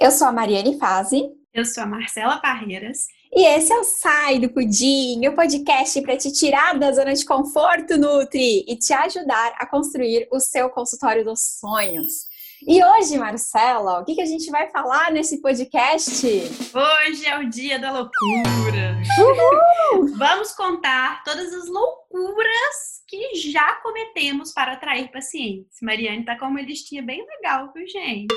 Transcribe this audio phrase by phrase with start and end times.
[0.00, 1.28] Eu sou a Mariane Fazi.
[1.52, 3.06] Eu sou a Marcela Parreiras.
[3.30, 7.22] E esse é o Sai do Pudim, o podcast para te tirar da zona de
[7.22, 12.30] conforto Nutri e te ajudar a construir o seu consultório dos sonhos.
[12.66, 16.26] E hoje, Marcela, o que, que a gente vai falar nesse podcast?
[16.26, 18.96] Hoje é o dia da loucura.
[19.18, 20.16] Uhul!
[20.16, 25.76] Vamos contar todas as loucuras que já cometemos para atrair pacientes.
[25.82, 28.34] Mariane tá com uma listinha bem legal, viu, gente?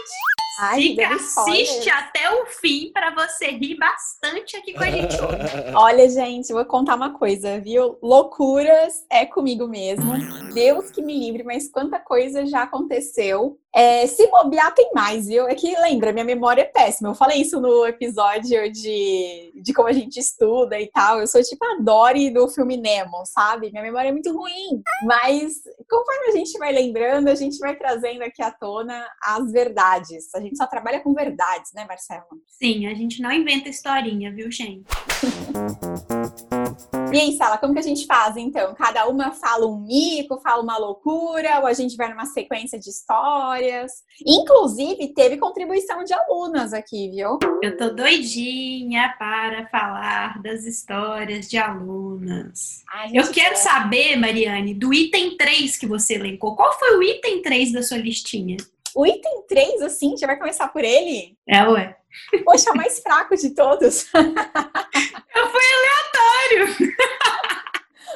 [0.59, 5.73] Ai, Fica, assiste até o fim para você rir bastante aqui com a gente hoje.
[5.76, 7.98] Olha, gente, vou contar uma coisa, viu?
[8.02, 10.13] Loucuras é comigo mesmo.
[10.53, 13.59] Deus que me livre, mas quanta coisa já aconteceu.
[13.76, 15.48] É, se bobear, tem mais, viu?
[15.48, 17.09] É que lembra, minha memória é péssima.
[17.09, 21.20] Eu falei isso no episódio de, de como a gente estuda e tal.
[21.20, 23.72] Eu sou tipo a Dory do filme Nemo, sabe?
[23.72, 24.84] Minha memória é muito ruim.
[25.05, 25.55] Mas
[25.90, 30.34] conforme a gente vai lembrando, a gente vai trazendo aqui à tona as verdades.
[30.35, 32.26] A gente só trabalha com verdades, né, Marcela?
[32.48, 34.85] Sim, a gente não inventa historinha, viu, gente?
[37.14, 38.74] E aí, Sala, como que a gente faz então?
[38.74, 42.90] Cada uma fala um mico, fala uma loucura, ou a gente vai numa sequência de
[42.90, 43.92] histórias?
[44.26, 47.38] Inclusive, teve contribuição de alunas aqui, viu?
[47.62, 52.82] Eu tô doidinha para falar das histórias de alunas.
[52.91, 53.58] Ai, Eu quero quer.
[53.58, 56.56] saber, Mariane, do item 3 que você elencou.
[56.56, 58.58] Qual foi o item 3 da sua listinha?
[58.96, 61.38] O item 3, assim, já vai começar por ele?
[61.48, 61.96] É, ué.
[62.44, 64.06] Poxa, o mais fraco de todos.
[64.14, 66.96] Eu fui aleatório.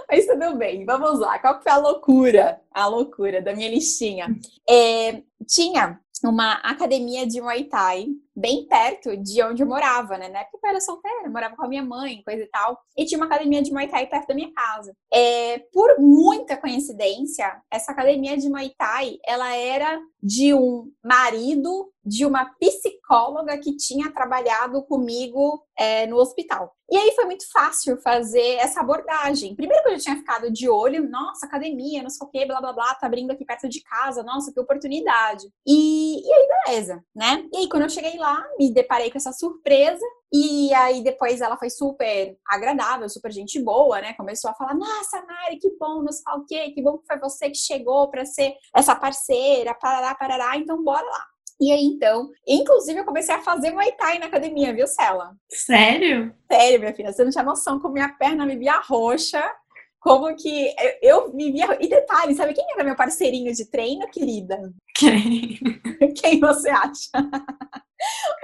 [0.09, 1.38] Mas tudo bem, vamos lá.
[1.40, 2.62] Qual foi a loucura?
[2.72, 4.28] A loucura da minha listinha.
[4.70, 10.30] É, tinha uma academia de Muay Thai bem perto de onde eu morava, né?
[10.30, 12.79] Na época eu era solteira, morava com a minha mãe, coisa e tal.
[12.95, 14.94] E tinha uma academia de Muay Thai perto da minha casa.
[15.11, 22.25] É, por muita coincidência, essa academia de Muay Thai, ela era de um marido de
[22.25, 26.73] uma psicóloga que tinha trabalhado comigo é, no hospital.
[26.89, 29.56] E aí foi muito fácil fazer essa abordagem.
[29.56, 32.62] Primeiro que eu já tinha ficado de olho, nossa, academia, não sei o que, blá
[32.62, 35.47] blá blá, tá abrindo aqui perto de casa, nossa, que oportunidade.
[35.67, 37.45] E, e aí, beleza, né?
[37.53, 40.05] E aí, quando eu cheguei lá, lá, me deparei com essa surpresa.
[40.33, 44.13] E aí depois ela foi super agradável, super gente boa, né?
[44.13, 47.17] Começou a falar: "Nossa, Mari, que bom, não sei o quê, que bom que foi
[47.19, 51.25] você que chegou para ser essa parceira, parará, parará, então bora lá".
[51.59, 55.35] E aí, então, inclusive eu comecei a fazer Muay Thai na academia, viu, Cela?
[55.49, 56.31] Sério?
[56.51, 57.11] Sério, minha filha.
[57.11, 59.44] Você não tinha noção como minha perna me via roxa,
[60.00, 61.78] como que eu me via...
[61.80, 64.72] E detalhe, sabe quem era meu parceirinho de treino, querida?
[64.96, 65.59] Quem?
[66.16, 67.12] Quem você acha?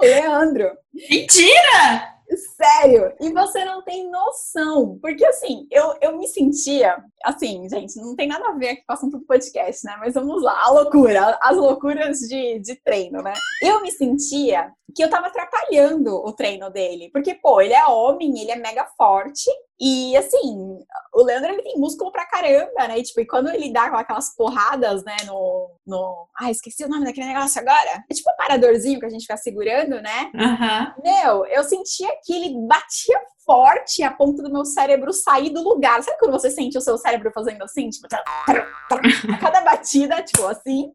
[0.00, 0.76] O Leandro.
[0.92, 2.14] Mentira!
[2.56, 4.98] Sério, e você não tem noção.
[5.00, 8.92] Porque assim, eu, eu me sentia, assim, gente, não tem nada a ver aqui com
[8.92, 9.96] o assunto do podcast, né?
[9.98, 13.34] Mas vamos lá, a loucura, as loucuras de, de treino, né?
[13.62, 17.10] Eu me sentia que eu tava atrapalhando o treino dele.
[17.12, 19.50] Porque, pô, ele é homem, ele é mega forte.
[19.80, 20.78] E assim,
[21.12, 22.98] o Leandro ele tem músculo pra caramba, né?
[22.98, 26.28] E, tipo, e quando ele dá aquelas porradas, né, no, no.
[26.38, 28.04] Ah, esqueci o nome daquele negócio agora.
[28.08, 30.30] É tipo um paradorzinho que a gente fica segurando, né?
[30.34, 31.02] Uhum.
[31.02, 36.02] Meu, eu sentia que ele batia forte a ponto do meu cérebro sair do lugar.
[36.02, 37.88] Sabe quando você sente o seu cérebro fazendo assim?
[37.90, 40.92] Tipo, a cada batida, tipo assim.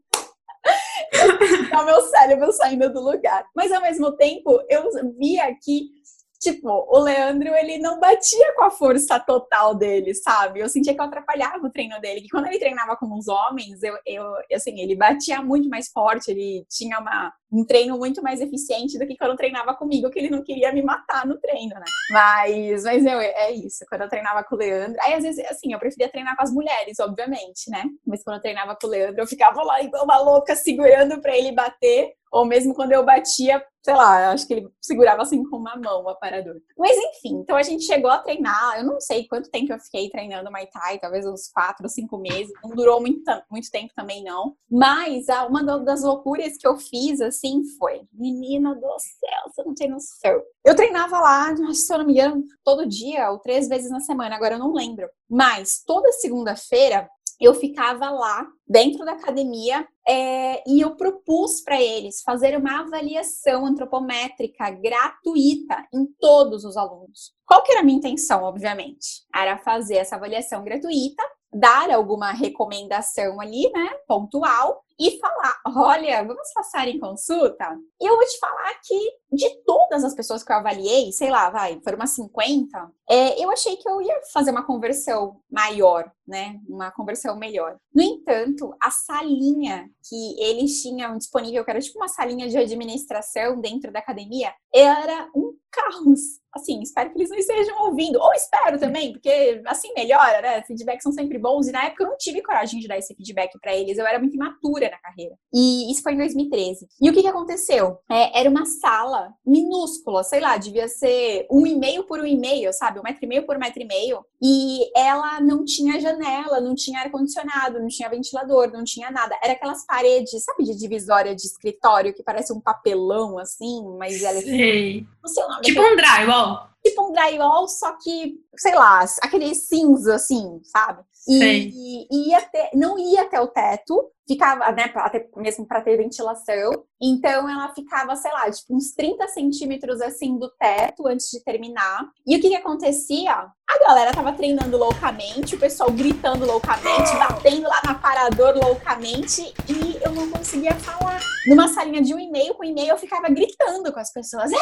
[1.71, 3.45] é o meu cérebro saindo do lugar.
[3.55, 5.98] Mas ao mesmo tempo, eu via que
[6.39, 10.61] tipo, o Leandro, ele não batia com a força total dele, sabe?
[10.61, 12.21] Eu sentia que eu atrapalhava o treino dele.
[12.21, 14.23] Que quando ele treinava com os homens, eu, eu
[14.53, 19.07] assim, ele batia muito mais forte, ele tinha uma, um treino muito mais eficiente do
[19.07, 21.85] que quando treinava comigo, que ele não queria me matar no treino, né?
[22.11, 23.85] Mas, mas eu, é isso.
[23.89, 26.51] Quando eu treinava com o Leandro, aí às vezes, assim, eu preferia treinar com as
[26.51, 27.83] mulheres, obviamente, né?
[28.05, 31.35] Mas quando eu treinava com o Leandro, eu ficava lá igual uma louca segurando para
[31.35, 35.57] ele bater ou mesmo quando eu batia, sei lá, acho que ele segurava assim com
[35.57, 36.55] uma mão o aparador.
[36.77, 40.09] Mas enfim, então a gente chegou a treinar, eu não sei quanto tempo eu fiquei
[40.09, 44.55] treinando Muay Thai, talvez uns quatro cinco meses, não durou muito, muito tempo também não.
[44.69, 47.38] Mas uma das loucuras que eu fiz, assim,
[47.77, 50.41] foi, menina do céu, você não tem noção.
[50.65, 54.35] Eu treinava lá, se eu não me engano, todo dia ou três vezes na semana,
[54.35, 55.09] agora eu não lembro.
[55.29, 57.09] Mas toda segunda-feira
[57.39, 63.65] eu ficava lá dentro da academia é, e eu propus para eles fazer uma avaliação
[63.65, 67.31] antropométrica gratuita em todos os alunos.
[67.45, 69.23] Qual que era a minha intenção, obviamente?
[69.33, 76.51] Era fazer essa avaliação gratuita, dar alguma recomendação ali, né, pontual, e falar: olha, vamos
[76.53, 77.65] passar em consulta?
[77.99, 81.49] E eu vou te falar que de todas as pessoas que eu avaliei, sei lá,
[81.49, 86.59] vai, foram umas 50, é, eu achei que eu ia fazer uma conversão maior, né?
[86.67, 87.77] Uma conversão melhor.
[87.93, 93.59] No entanto, a salinha que eles tinham disponível, que era tipo uma salinha de administração
[93.61, 98.19] dentro da academia, era um caos assim, espero que eles não estejam ouvindo.
[98.19, 100.63] Ou espero também, porque assim melhora, né?
[100.63, 101.67] Feedbacks são sempre bons.
[101.67, 103.97] E na época eu não tive coragem de dar esse feedback para eles.
[103.97, 105.35] Eu era muito imatura na carreira.
[105.53, 106.87] E isso foi em 2013.
[107.01, 107.97] E o que, que aconteceu?
[108.09, 112.37] É, era uma sala minúscula, sei lá, devia ser um e meio por um e
[112.37, 112.99] meio, sabe?
[112.99, 114.25] Um metro e meio por um metro e meio.
[114.41, 119.37] E ela não tinha janela, não tinha ar-condicionado, não tinha ventilador, não tinha nada.
[119.43, 124.39] Era aquelas paredes, sabe, de divisória de escritório que parece um papelão assim, mas ela.
[124.41, 125.05] Sei.
[125.21, 125.61] Não sei o nome.
[125.61, 126.69] Tipo um drywall drywall.
[126.83, 131.03] Tipo um drywall, só que, sei lá, aquele cinza, assim, sabe?
[131.27, 135.97] E, e ia ter, não ia até o teto, ficava, né, ter, mesmo para ter
[135.97, 136.83] ventilação.
[137.01, 142.07] Então ela ficava, sei lá, tipo uns 30 centímetros assim do teto antes de terminar.
[142.25, 143.33] E o que que acontecia?
[143.33, 150.03] A galera tava treinando loucamente, o pessoal gritando loucamente, batendo lá no aparador loucamente, e
[150.03, 151.19] eu não conseguia falar.
[151.47, 154.51] Numa salinha de um e-mail com e-mail, eu ficava gritando com as pessoas.
[154.51, 154.57] É,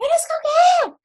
[0.00, 0.98] era isso que eu quero!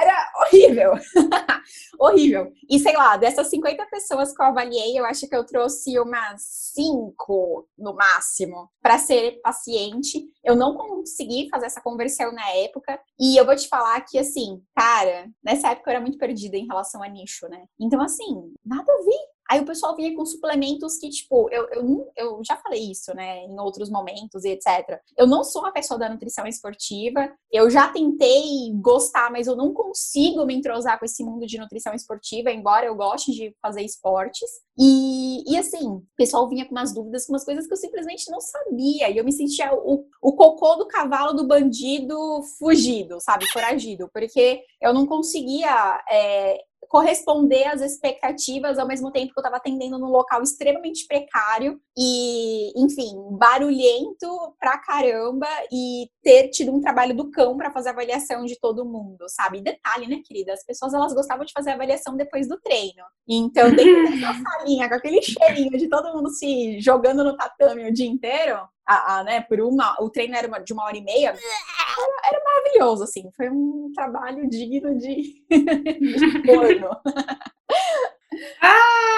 [0.00, 0.92] Era horrível.
[1.98, 2.52] horrível.
[2.68, 6.42] E sei lá, dessas 50 pessoas que eu avaliei, eu acho que eu trouxe umas
[6.74, 10.24] cinco no máximo para ser paciente.
[10.42, 12.98] Eu não consegui fazer essa conversão na época.
[13.20, 16.66] E eu vou te falar que, assim, cara, nessa época eu era muito perdida em
[16.66, 17.64] relação a nicho, né?
[17.80, 22.12] Então, assim, nada a ver Aí o pessoal vinha com suplementos que, tipo, eu, eu,
[22.16, 25.00] eu já falei isso, né, em outros momentos e etc.
[25.16, 29.72] Eu não sou uma pessoa da nutrição esportiva, eu já tentei gostar, mas eu não
[29.72, 34.48] consigo me entrosar com esse mundo de nutrição esportiva, embora eu goste de fazer esportes.
[34.78, 38.30] E, e assim, o pessoal vinha com umas dúvidas, com umas coisas que eu simplesmente
[38.30, 39.10] não sabia.
[39.10, 44.62] E eu me sentia o, o cocô do cavalo do bandido fugido, sabe, foragido, porque
[44.80, 46.02] eu não conseguia.
[46.10, 46.58] É,
[46.92, 52.70] corresponder às expectativas ao mesmo tempo que eu estava atendendo num local extremamente precário e,
[52.76, 54.28] enfim, barulhento
[54.60, 59.24] pra caramba e ter tido um trabalho do cão para fazer avaliação de todo mundo,
[59.26, 59.56] sabe?
[59.56, 60.52] E detalhe, né, querida?
[60.52, 63.02] As pessoas elas gostavam de fazer avaliação depois do treino.
[63.26, 67.92] Então, dentro dessa salinha, com aquele cheirinho de todo mundo se jogando no tatame o
[67.92, 71.02] dia inteiro, a, a, né, por uma, o treino era uma, de uma hora e
[71.02, 71.38] meia, era,
[72.26, 76.90] era maravilhoso, assim, foi um trabalho digno de, de forno.
[78.62, 79.12] ah,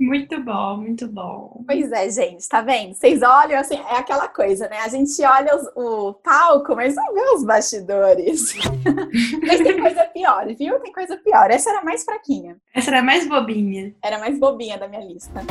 [0.00, 1.62] muito bom, muito bom.
[1.66, 2.94] Pois é, gente, tá vendo?
[2.94, 4.78] Vocês olham, assim, é aquela coisa, né?
[4.78, 8.54] A gente olha os, o palco, mas não vê os bastidores.
[9.46, 10.80] mas tem coisa pior, viu?
[10.80, 11.50] Tem coisa pior.
[11.50, 12.56] Essa era mais fraquinha.
[12.74, 13.94] Essa era mais bobinha.
[14.02, 15.44] Era mais bobinha da minha lista.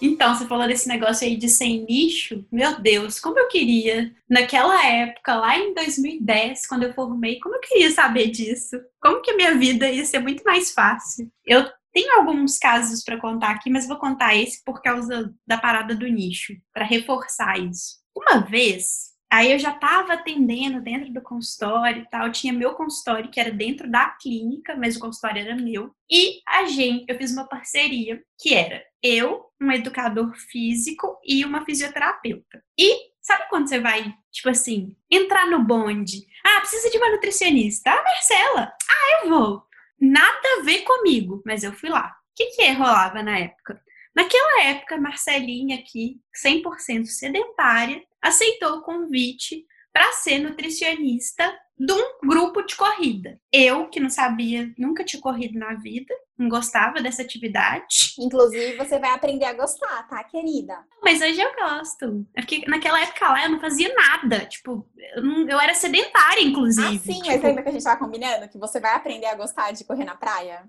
[0.00, 2.44] Então, você falou desse negócio aí de sem nicho.
[2.50, 7.60] Meu Deus, como eu queria, naquela época, lá em 2010, quando eu formei, como eu
[7.60, 8.76] queria saber disso?
[9.00, 11.30] Como que a minha vida ia ser muito mais fácil?
[11.44, 15.94] Eu tenho alguns casos para contar aqui, mas vou contar esse por causa da parada
[15.94, 17.96] do nicho, para reforçar isso.
[18.16, 22.32] Uma vez, Aí eu já estava atendendo dentro do consultório e tal.
[22.32, 25.94] Tinha meu consultório que era dentro da clínica, mas o consultório era meu.
[26.10, 31.64] E a gente, eu fiz uma parceria que era eu, um educador físico e uma
[31.64, 32.62] fisioterapeuta.
[32.78, 36.26] E sabe quando você vai, tipo assim, entrar no bonde?
[36.44, 37.90] Ah, precisa de uma nutricionista.
[37.90, 38.72] Ah, Marcela.
[38.90, 39.62] Ah, eu vou.
[40.00, 42.06] Nada a ver comigo, mas eu fui lá.
[42.06, 43.82] O que que rolava na época?
[44.14, 52.62] Naquela época, Marcelinha aqui, 100% sedentária, aceitou o convite para ser nutricionista de um grupo
[52.62, 53.40] de corrida.
[53.52, 58.14] Eu, que não sabia, nunca tinha corrido na vida, não gostava dessa atividade.
[58.18, 60.78] Inclusive, você vai aprender a gostar, tá, querida?
[61.02, 62.26] Mas hoje eu gosto.
[62.34, 64.46] É porque naquela época lá eu não fazia nada.
[64.46, 66.86] Tipo, eu, não, eu era sedentária, inclusive.
[66.86, 67.26] Ah, sim, tipo...
[67.26, 68.48] mas lembra que a gente tava combinando?
[68.48, 70.64] Que você vai aprender a gostar de correr na praia?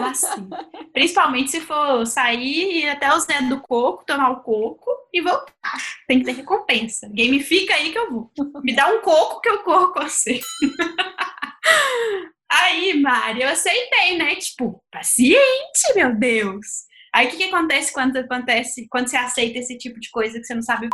[0.00, 0.48] Ah, sim.
[0.92, 5.54] Principalmente se for sair e até o Zé do Coco, tomar o coco e voltar.
[6.06, 7.08] Tem que ter recompensa.
[7.08, 8.30] Gamifica aí que eu vou.
[8.62, 10.40] Me dá um coco que eu corro com você.
[12.50, 14.34] Aí, Mari, eu aceitei, né?
[14.36, 16.66] Tipo, paciente, meu Deus.
[17.12, 20.44] Aí o que, que acontece quando acontece quando você aceita esse tipo de coisa que
[20.44, 20.88] você não sabe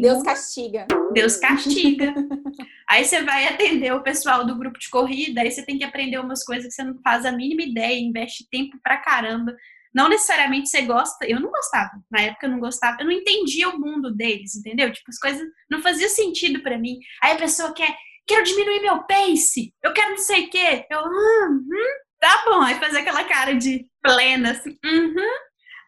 [0.00, 0.86] Deus castiga.
[1.12, 2.14] Deus castiga.
[2.88, 6.18] aí você vai atender o pessoal do grupo de corrida, aí você tem que aprender
[6.18, 9.54] umas coisas que você não faz a mínima ideia, investe tempo pra caramba.
[9.94, 11.92] Não necessariamente você gosta, eu não gostava.
[12.10, 14.92] Na época eu não gostava, eu não entendia o mundo deles, entendeu?
[14.92, 16.98] Tipo, as coisas não faziam sentido para mim.
[17.22, 20.86] Aí a pessoa quer quero diminuir meu pace, eu quero não sei o quê.
[20.90, 21.86] Eu, uhum,
[22.20, 22.62] tá bom.
[22.62, 25.36] Aí fazer aquela cara de plena, assim, uhum.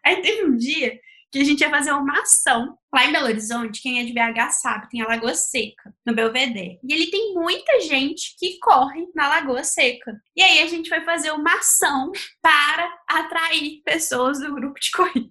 [0.05, 0.99] Aí teve um dia
[1.31, 2.77] que a gente ia fazer uma ação.
[2.93, 6.79] Lá em Belo Horizonte, quem é de BH sabe, tem a Lagoa Seca, no Belvedere.
[6.83, 10.19] E ele tem muita gente que corre na Lagoa Seca.
[10.35, 15.29] E aí a gente vai fazer uma ação para atrair pessoas do grupo de corrida.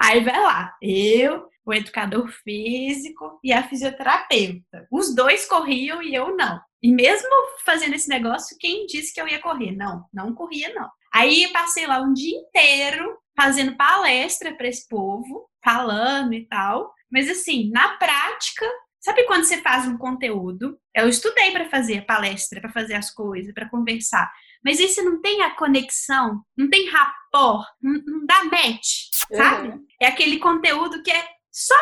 [0.00, 4.86] Aí vai lá, eu, o educador físico e a fisioterapeuta.
[4.90, 6.60] Os dois corriam e eu não.
[6.82, 7.28] E mesmo
[7.64, 9.72] fazendo esse negócio, quem disse que eu ia correr?
[9.72, 10.88] Não, não corria, não.
[11.12, 16.92] Aí eu passei lá um dia inteiro fazendo palestra para esse povo, falando e tal.
[17.10, 18.66] Mas assim, na prática,
[19.00, 20.78] sabe quando você faz um conteúdo?
[20.94, 24.30] Eu estudei para fazer palestra, para fazer as coisas, para conversar.
[24.64, 29.68] Mas aí você não tem a conexão, não tem rapport, não, não dá match, sabe?
[29.68, 29.84] Uhum.
[30.00, 31.74] É aquele conteúdo que é só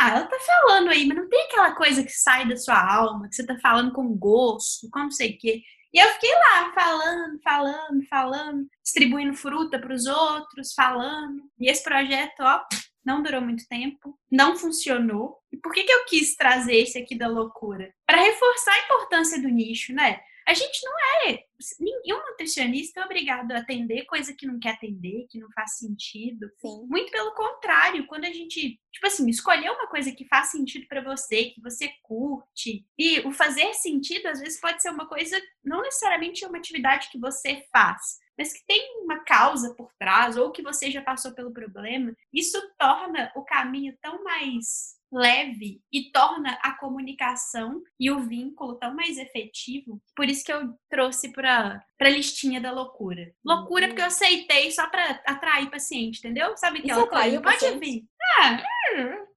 [0.00, 3.28] ah, ela tá falando aí, mas não tem aquela coisa que sai da sua alma,
[3.28, 5.62] que você tá falando com gosto, com não sei o quê.
[5.92, 11.42] E eu fiquei lá falando, falando, falando, distribuindo fruta para os outros, falando.
[11.58, 12.62] E esse projeto, ó,
[13.04, 15.38] não durou muito tempo, não funcionou.
[15.50, 17.92] E por que, que eu quis trazer esse aqui da loucura?
[18.06, 20.20] Para reforçar a importância do nicho, né?
[20.48, 20.92] A gente não
[21.28, 21.44] é.
[21.78, 26.50] Nenhum nutricionista é obrigado a atender coisa que não quer atender, que não faz sentido.
[26.58, 26.86] Sim.
[26.88, 31.02] Muito pelo contrário, quando a gente, tipo assim, escolher uma coisa que faz sentido para
[31.02, 35.82] você, que você curte, e o fazer sentido às vezes pode ser uma coisa, não
[35.82, 40.62] necessariamente uma atividade que você faz, mas que tem uma causa por trás, ou que
[40.62, 46.72] você já passou pelo problema, isso torna o caminho tão mais leve e torna a
[46.72, 50.00] comunicação e o vínculo tão mais efetivo.
[50.14, 53.32] Por isso que eu trouxe para a listinha da loucura.
[53.44, 53.88] Loucura uhum.
[53.90, 56.56] porque eu aceitei só para atrair paciente, entendeu?
[56.56, 57.40] Sabe aquela coisa?
[57.40, 58.04] Pode vir.
[58.38, 58.52] Ah,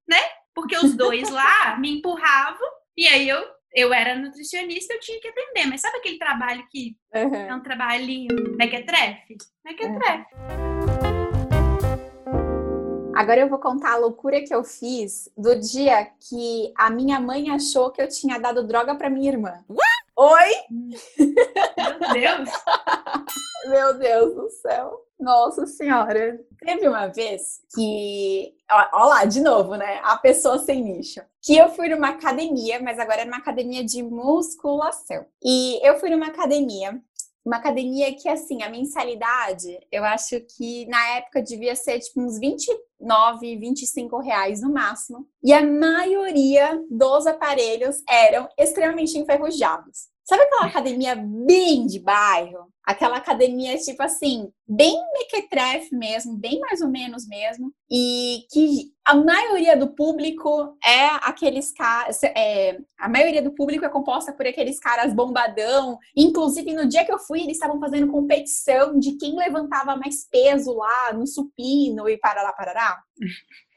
[0.07, 0.19] né?
[0.53, 3.41] Porque os dois lá me empurravam e aí eu
[3.73, 5.65] eu era nutricionista, eu tinha que atender.
[5.65, 7.35] Mas sabe aquele trabalho que uhum.
[7.35, 9.37] é um trabalhinho mequetrefe?
[9.63, 10.35] Mequetrefe.
[10.35, 10.60] Uhum.
[13.21, 17.51] Agora eu vou contar a loucura que eu fiz do dia que a minha mãe
[17.51, 19.63] achou que eu tinha dado droga para minha irmã.
[19.69, 20.01] What?
[20.17, 20.49] Oi?
[21.19, 22.49] Meu Deus!
[23.69, 25.05] Meu Deus do céu.
[25.19, 26.39] Nossa senhora.
[26.65, 28.55] Teve uma vez que.
[28.91, 29.99] Ó, lá, de novo, né?
[30.03, 31.21] A pessoa sem nicho.
[31.43, 35.27] Que eu fui numa academia, mas agora era uma academia de musculação.
[35.43, 36.99] E eu fui numa academia
[37.45, 42.39] uma academia que, assim, a mensalidade, eu acho que na época devia ser tipo uns
[42.39, 45.27] 29, 25 reais no máximo.
[45.43, 50.11] E a maioria dos aparelhos eram extremamente enferrujados.
[50.23, 52.71] Sabe aquela academia bem de bairro?
[52.85, 59.15] Aquela academia, tipo assim, bem mequetrefe mesmo, bem mais ou menos mesmo, e que a
[59.15, 64.79] maioria do público é aqueles caras, é, a maioria do público é composta por aqueles
[64.79, 69.97] caras bombadão, inclusive no dia que eu fui, eles estavam fazendo competição de quem levantava
[69.97, 73.03] mais peso lá no supino e parará, parará.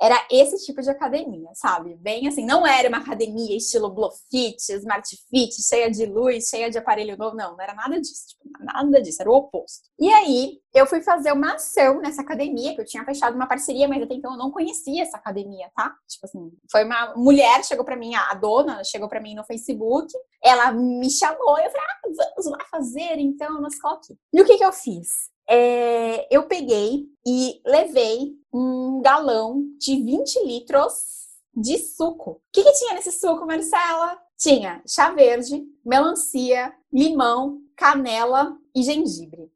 [0.01, 1.97] Era esse tipo de academia, sabe?
[1.97, 6.79] Bem assim, não era uma academia estilo Blofit, Smart Fit, cheia de luz, cheia de
[6.79, 9.89] aparelho novo, não, não era nada disso, tipo, nada disso, era o oposto.
[9.99, 13.89] E aí, eu fui fazer uma ação nessa academia, que eu tinha fechado uma parceria,
[13.89, 15.95] mas até então eu não conhecia essa academia, tá?
[16.09, 20.13] Tipo assim, foi uma mulher, chegou para mim, a dona, chegou para mim no Facebook,
[20.43, 24.17] ela me chamou, eu falei, ah, vamos lá fazer, então, nos coloque.
[24.33, 25.33] E o que que eu fiz?
[25.49, 31.15] É, eu peguei e levei um galão de 20 litros
[31.55, 32.31] de suco.
[32.33, 34.19] O que, que tinha nesse suco, Marcela?
[34.37, 39.51] Tinha chá verde, melancia, limão, canela e gengibre.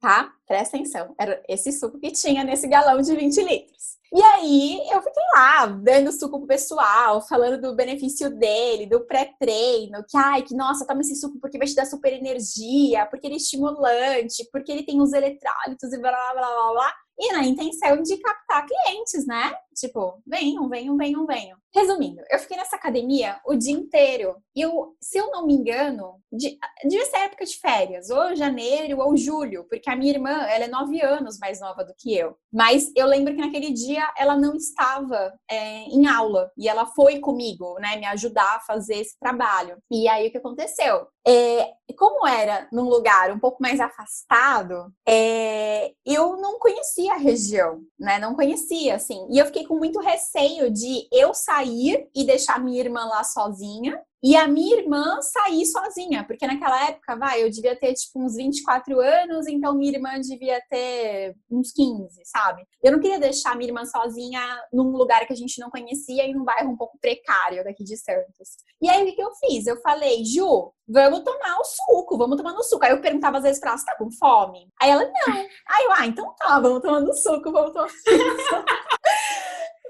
[0.00, 0.30] Tá?
[0.46, 1.14] Presta atenção.
[1.18, 3.94] Era esse suco que tinha nesse galão de 20 litros.
[4.12, 10.04] E aí eu fiquei lá, dando suco pro pessoal, falando do benefício dele, do pré-treino,
[10.08, 13.34] que ai, que nossa, toma esse suco porque vai te dar super energia, porque ele
[13.34, 17.44] é estimulante, porque ele tem os eletrólitos e blá blá blá blá blá e na
[17.44, 19.52] intenção de captar clientes, né?
[19.74, 21.58] Tipo, venham, venham, venham, venham.
[21.74, 24.36] Resumindo, eu fiquei nessa academia o dia inteiro.
[24.54, 29.00] E eu, se eu não me engano, de, devia ser época de férias, ou janeiro
[29.00, 32.36] ou julho, porque a minha irmã, ela é nove anos mais nova do que eu.
[32.52, 37.18] Mas eu lembro que naquele dia ela não estava é, em aula e ela foi
[37.18, 39.76] comigo, né, me ajudar a fazer esse trabalho.
[39.90, 41.08] E aí o que aconteceu?
[41.26, 47.80] É, como era num lugar um pouco mais afastado, é, eu não conhecia a região,
[47.98, 48.18] né?
[48.18, 49.26] Não conhecia, assim.
[49.30, 54.00] E eu fiquei com muito receio de eu sair e deixar minha irmã lá sozinha
[54.26, 58.36] e a minha irmã sair sozinha, porque naquela época, vai, eu devia ter tipo uns
[58.36, 62.66] 24 anos, então minha irmã devia ter uns 15, sabe?
[62.82, 64.40] Eu não queria deixar minha irmã sozinha
[64.72, 67.98] num lugar que a gente não conhecia e num bairro um pouco precário daqui de
[67.98, 68.56] Santos.
[68.80, 69.66] E aí o que eu fiz?
[69.66, 72.82] Eu falei, Ju, vamos tomar o suco, vamos tomar no suco.
[72.82, 74.68] Aí eu perguntava às vezes pra ela, você tá com fome?
[74.80, 75.34] Aí ela, não.
[75.34, 78.64] Aí eu, ah, então tá, vamos tomar no suco, vamos tomar no suco.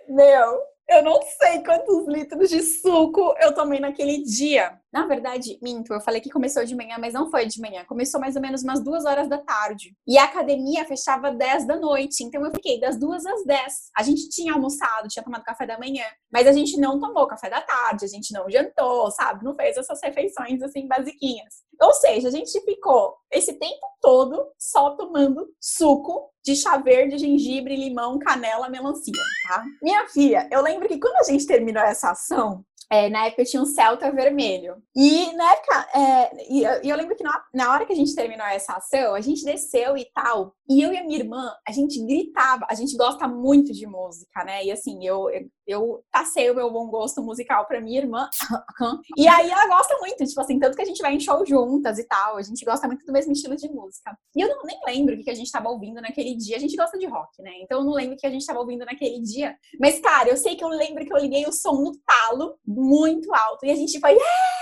[0.08, 4.78] Meu, eu não sei quantos litros de suco eu tomei naquele dia.
[4.94, 7.84] Na verdade, minto, eu falei que começou de manhã, mas não foi de manhã.
[7.84, 9.92] Começou mais ou menos umas duas horas da tarde.
[10.06, 12.22] E a academia fechava 10 da noite.
[12.22, 13.90] Então eu fiquei das duas às 10.
[13.96, 17.50] A gente tinha almoçado, tinha tomado café da manhã, mas a gente não tomou café
[17.50, 19.44] da tarde, a gente não jantou, sabe?
[19.44, 21.64] Não fez essas refeições assim basiquinhas.
[21.82, 27.74] Ou seja, a gente ficou esse tempo todo só tomando suco de chá verde, gengibre,
[27.74, 29.12] limão, canela, melancia,
[29.48, 29.64] tá?
[29.82, 33.46] Minha filha, eu lembro que quando a gente terminou essa ação, é, na época eu
[33.46, 34.76] tinha um Celta vermelho.
[34.94, 38.14] E na época, é, e, eu, eu, lembro que na, na, hora que a gente
[38.14, 40.54] terminou essa ação, a gente desceu e tal.
[40.68, 44.44] E eu e a minha irmã, a gente gritava, a gente gosta muito de música,
[44.44, 44.64] né?
[44.64, 48.28] E assim, eu, eu, eu passei o meu bom gosto musical pra minha irmã.
[49.16, 51.98] e aí ela gosta muito, tipo assim, tanto que a gente vai em show juntas
[51.98, 52.36] e tal.
[52.36, 54.16] A gente gosta muito do mesmo estilo de música.
[54.34, 56.56] E eu não, nem lembro o que a gente tava ouvindo naquele dia.
[56.56, 57.52] A gente gosta de rock, né?
[57.62, 59.56] Então eu não lembro o que a gente tava ouvindo naquele dia.
[59.80, 63.32] Mas, cara, eu sei que eu lembro que eu liguei o som no talo muito
[63.34, 63.64] alto.
[63.64, 64.54] E a gente foi yeah!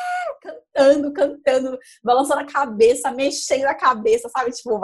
[0.42, 4.50] cantando, cantando, balançando a cabeça, mexendo a cabeça, sabe?
[4.50, 4.81] Tipo,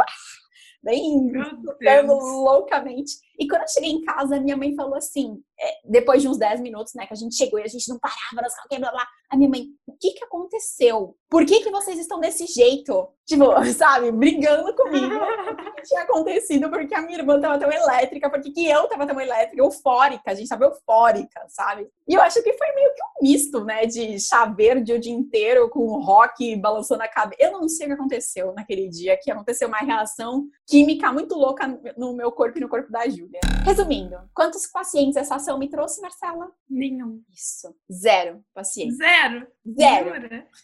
[0.83, 3.13] bem cantando loucamente.
[3.39, 6.61] E quando eu cheguei em casa, minha mãe falou assim, é, depois de uns 10
[6.61, 9.37] minutos, né, que a gente chegou e a gente não parava, nós blá, blá, a
[9.37, 11.15] minha mãe, o que que aconteceu?
[11.29, 13.09] Por que que vocês estão desse jeito?
[13.27, 15.15] Tipo, sabe, brigando comigo.
[15.15, 16.71] o que tinha acontecido?
[16.71, 20.35] Porque a minha irmã tava tão elétrica, porque que eu tava tão elétrica, eufórica, a
[20.35, 21.87] gente tava eufórica, sabe?
[22.09, 25.13] E eu acho que foi meio que um misto, né, de chá verde o dia
[25.13, 27.43] inteiro com rock balançando a cabeça.
[27.43, 31.69] Eu não sei o que aconteceu naquele dia, que aconteceu uma reação química muito louca
[31.97, 33.41] no meu corpo e no corpo da Júlia.
[33.65, 36.51] Resumindo, quantos pacientes essa ação me trouxe, Marcela?
[36.69, 37.23] Nenhum.
[37.33, 37.75] Isso.
[37.93, 38.97] Zero pacientes.
[38.97, 39.47] Zero?
[39.79, 40.13] Zero.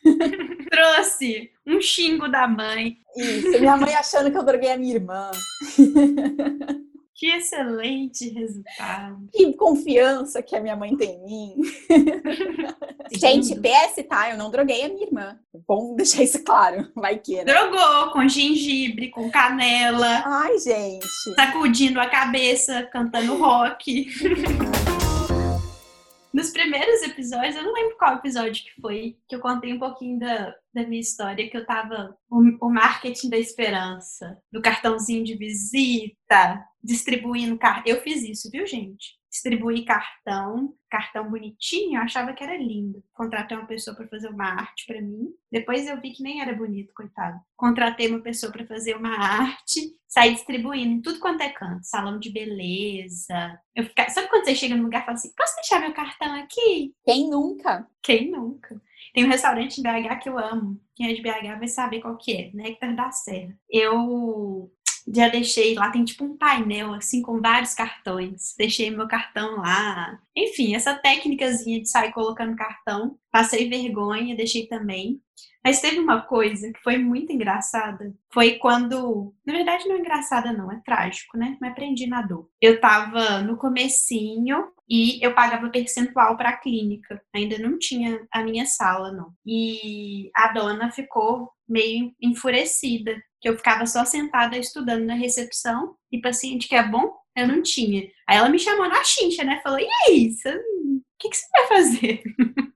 [0.71, 2.97] trouxe um xingo da mãe.
[3.17, 3.61] Isso.
[3.61, 5.31] Minha mãe achando que eu droguei a minha irmã.
[7.25, 9.27] Que excelente resultado.
[9.33, 11.57] Que confiança que a minha mãe tem em mim.
[13.19, 14.31] Gente, PS, tá?
[14.31, 15.39] Eu não droguei a minha irmã.
[15.67, 16.93] Bom deixar isso claro.
[16.95, 17.45] Vai que, né?
[17.45, 20.23] Drogou com gengibre, com canela.
[20.27, 21.07] Ai, gente.
[21.35, 24.07] Sacudindo a cabeça, cantando rock.
[26.31, 30.19] Nos primeiros episódios, eu não lembro qual episódio que foi, que eu contei um pouquinho
[30.19, 35.37] da, da minha história, que eu tava o, o marketing da esperança, do cartãozinho de
[35.37, 37.83] visita, distribuindo cartão.
[37.87, 39.15] Eu fiz isso, viu, gente?
[39.31, 43.03] Distribuí cartão, cartão bonitinho, eu achava que era lindo.
[43.13, 45.27] Contratei uma pessoa para fazer uma arte para mim.
[45.51, 47.41] Depois eu vi que nem era bonito, coitado.
[47.57, 52.31] Contratei uma pessoa para fazer uma arte, saí distribuindo tudo quanto é canto, salão de
[52.31, 53.59] beleza.
[53.75, 54.11] Eu ficava...
[54.11, 56.95] Sabe quando você chega num lugar e fala assim: posso deixar meu cartão aqui?
[57.05, 57.89] Quem nunca?
[58.01, 58.81] Quem nunca?
[59.13, 60.81] Tem um restaurante em BH que eu amo.
[60.95, 63.57] Quem é de BH vai saber qual que é, Néctar da Serra.
[63.69, 64.71] Eu
[65.07, 68.55] já deixei lá, tem tipo um painel assim com vários cartões.
[68.57, 70.19] Deixei meu cartão lá.
[70.37, 75.21] Enfim, essa técnicazinha de sair colocando cartão, passei vergonha, deixei também.
[75.65, 78.15] Mas teve uma coisa que foi muito engraçada.
[78.33, 79.35] Foi quando.
[79.47, 81.57] Na verdade, não é engraçada, não, é trágico, né?
[81.59, 82.51] Mas aprendi na dor.
[82.61, 87.21] Eu tava no comecinho e eu pagava percentual para a clínica.
[87.35, 89.33] Ainda não tinha a minha sala, não.
[89.47, 96.19] E a dona ficou meio enfurecida, que eu ficava só sentada estudando na recepção e
[96.19, 98.09] paciente que é bom, eu não tinha.
[98.27, 99.61] Aí ela me chamou na chincha, né?
[99.63, 102.23] Falou: "E aí, o que, que você vai fazer?"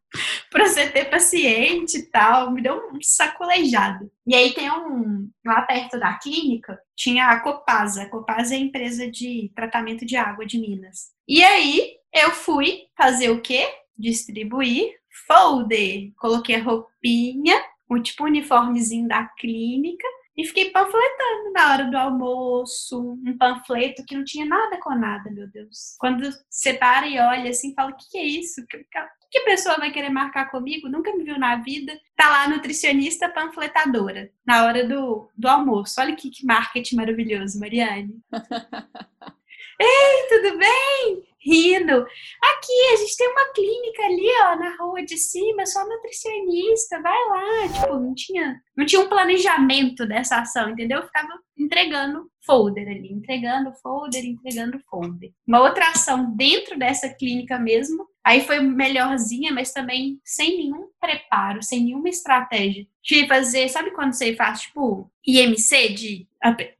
[0.50, 4.12] para você ter paciente e tal, me deu um sacolejado.
[4.26, 8.02] E aí tem um, lá perto da clínica, tinha a Copasa.
[8.02, 11.12] A Copasa é a empresa de tratamento de água de Minas.
[11.26, 13.66] E aí eu fui fazer o quê?
[13.96, 14.92] Distribuir
[15.26, 16.12] folder.
[16.18, 20.06] Coloquei a roupinha, o tipo uniformezinho da clínica
[20.38, 25.28] e fiquei panfletando na hora do almoço, um panfleto que não tinha nada com nada,
[25.32, 25.96] meu Deus.
[25.98, 28.64] Quando você para e olha assim, fala: o que, que é isso?
[28.68, 28.86] Que,
[29.32, 30.88] que pessoa vai querer marcar comigo?
[30.88, 32.00] Nunca me viu na vida.
[32.14, 36.00] Tá lá, nutricionista panfletadora, na hora do, do almoço.
[36.00, 38.14] Olha que, que marketing maravilhoso, Mariane.
[39.80, 41.28] Ei, tudo bem?
[41.44, 41.92] Rindo.
[41.92, 47.28] Aqui, a gente tem uma clínica ali, ó, na rua de cima, só nutricionista, vai
[47.28, 47.68] lá.
[47.68, 50.98] Tipo, não tinha, não tinha um planejamento dessa ação, entendeu?
[50.98, 55.32] Eu ficava entregando folder ali, entregando folder, entregando folder.
[55.46, 61.62] Uma outra ação dentro dessa clínica mesmo, aí foi melhorzinha, mas também sem nenhum preparo,
[61.62, 62.86] sem nenhuma estratégia.
[63.02, 66.27] De fazer, sabe quando você faz, tipo, IMC de.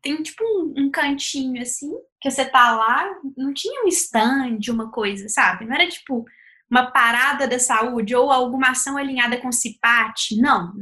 [0.03, 1.91] Tem tipo um, um cantinho assim,
[2.21, 5.67] que você tá lá, não tinha um stand, uma coisa, sabe?
[5.67, 6.25] Não era tipo
[6.71, 10.37] uma parada da saúde ou alguma ação alinhada com o CIPAT.
[10.37, 10.73] Não,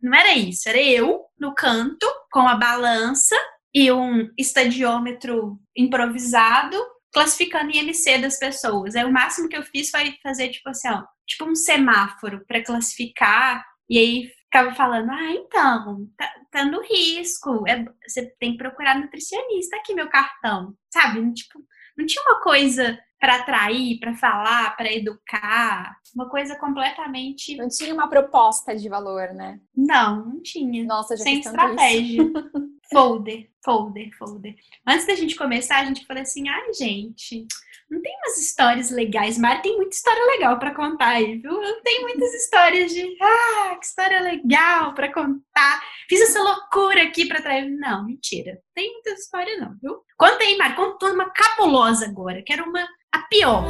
[0.00, 0.68] não era isso.
[0.68, 3.36] Era eu no canto com a balança
[3.74, 6.76] e um estadiômetro improvisado
[7.12, 8.96] classificando IMC das pessoas.
[8.96, 12.64] Aí o máximo que eu fiz foi fazer, tipo assim, ó, tipo um semáforo para
[12.64, 18.58] classificar, e aí ficava falando, ah, então, tá, tá no risco, é, você tem que
[18.58, 21.32] procurar nutricionista aqui, meu cartão, sabe?
[21.32, 21.58] Tipo,
[21.98, 27.56] não tinha uma coisa para atrair, para falar, para educar, uma coisa completamente.
[27.56, 29.58] Não tinha uma proposta de valor, né?
[29.76, 30.84] Não, não tinha.
[30.84, 32.22] Nossa, já Sem estratégia.
[32.92, 34.54] folder, folder, folder.
[34.86, 37.46] Antes da gente começar, a gente falou assim: ai, gente,
[37.90, 39.38] não tem umas histórias legais.
[39.38, 41.62] Mari tem muita história legal para contar aí, viu?
[41.62, 45.82] Eu tenho muitas histórias de, ah, que história legal para contar.
[46.08, 47.68] Fiz essa loucura aqui para trazer.
[47.68, 48.58] Não, mentira.
[48.74, 50.02] Tem muita história não, viu?
[50.16, 52.42] Conta aí, Mari, conta uma cabulosa agora.
[52.42, 53.64] Quero uma a pior.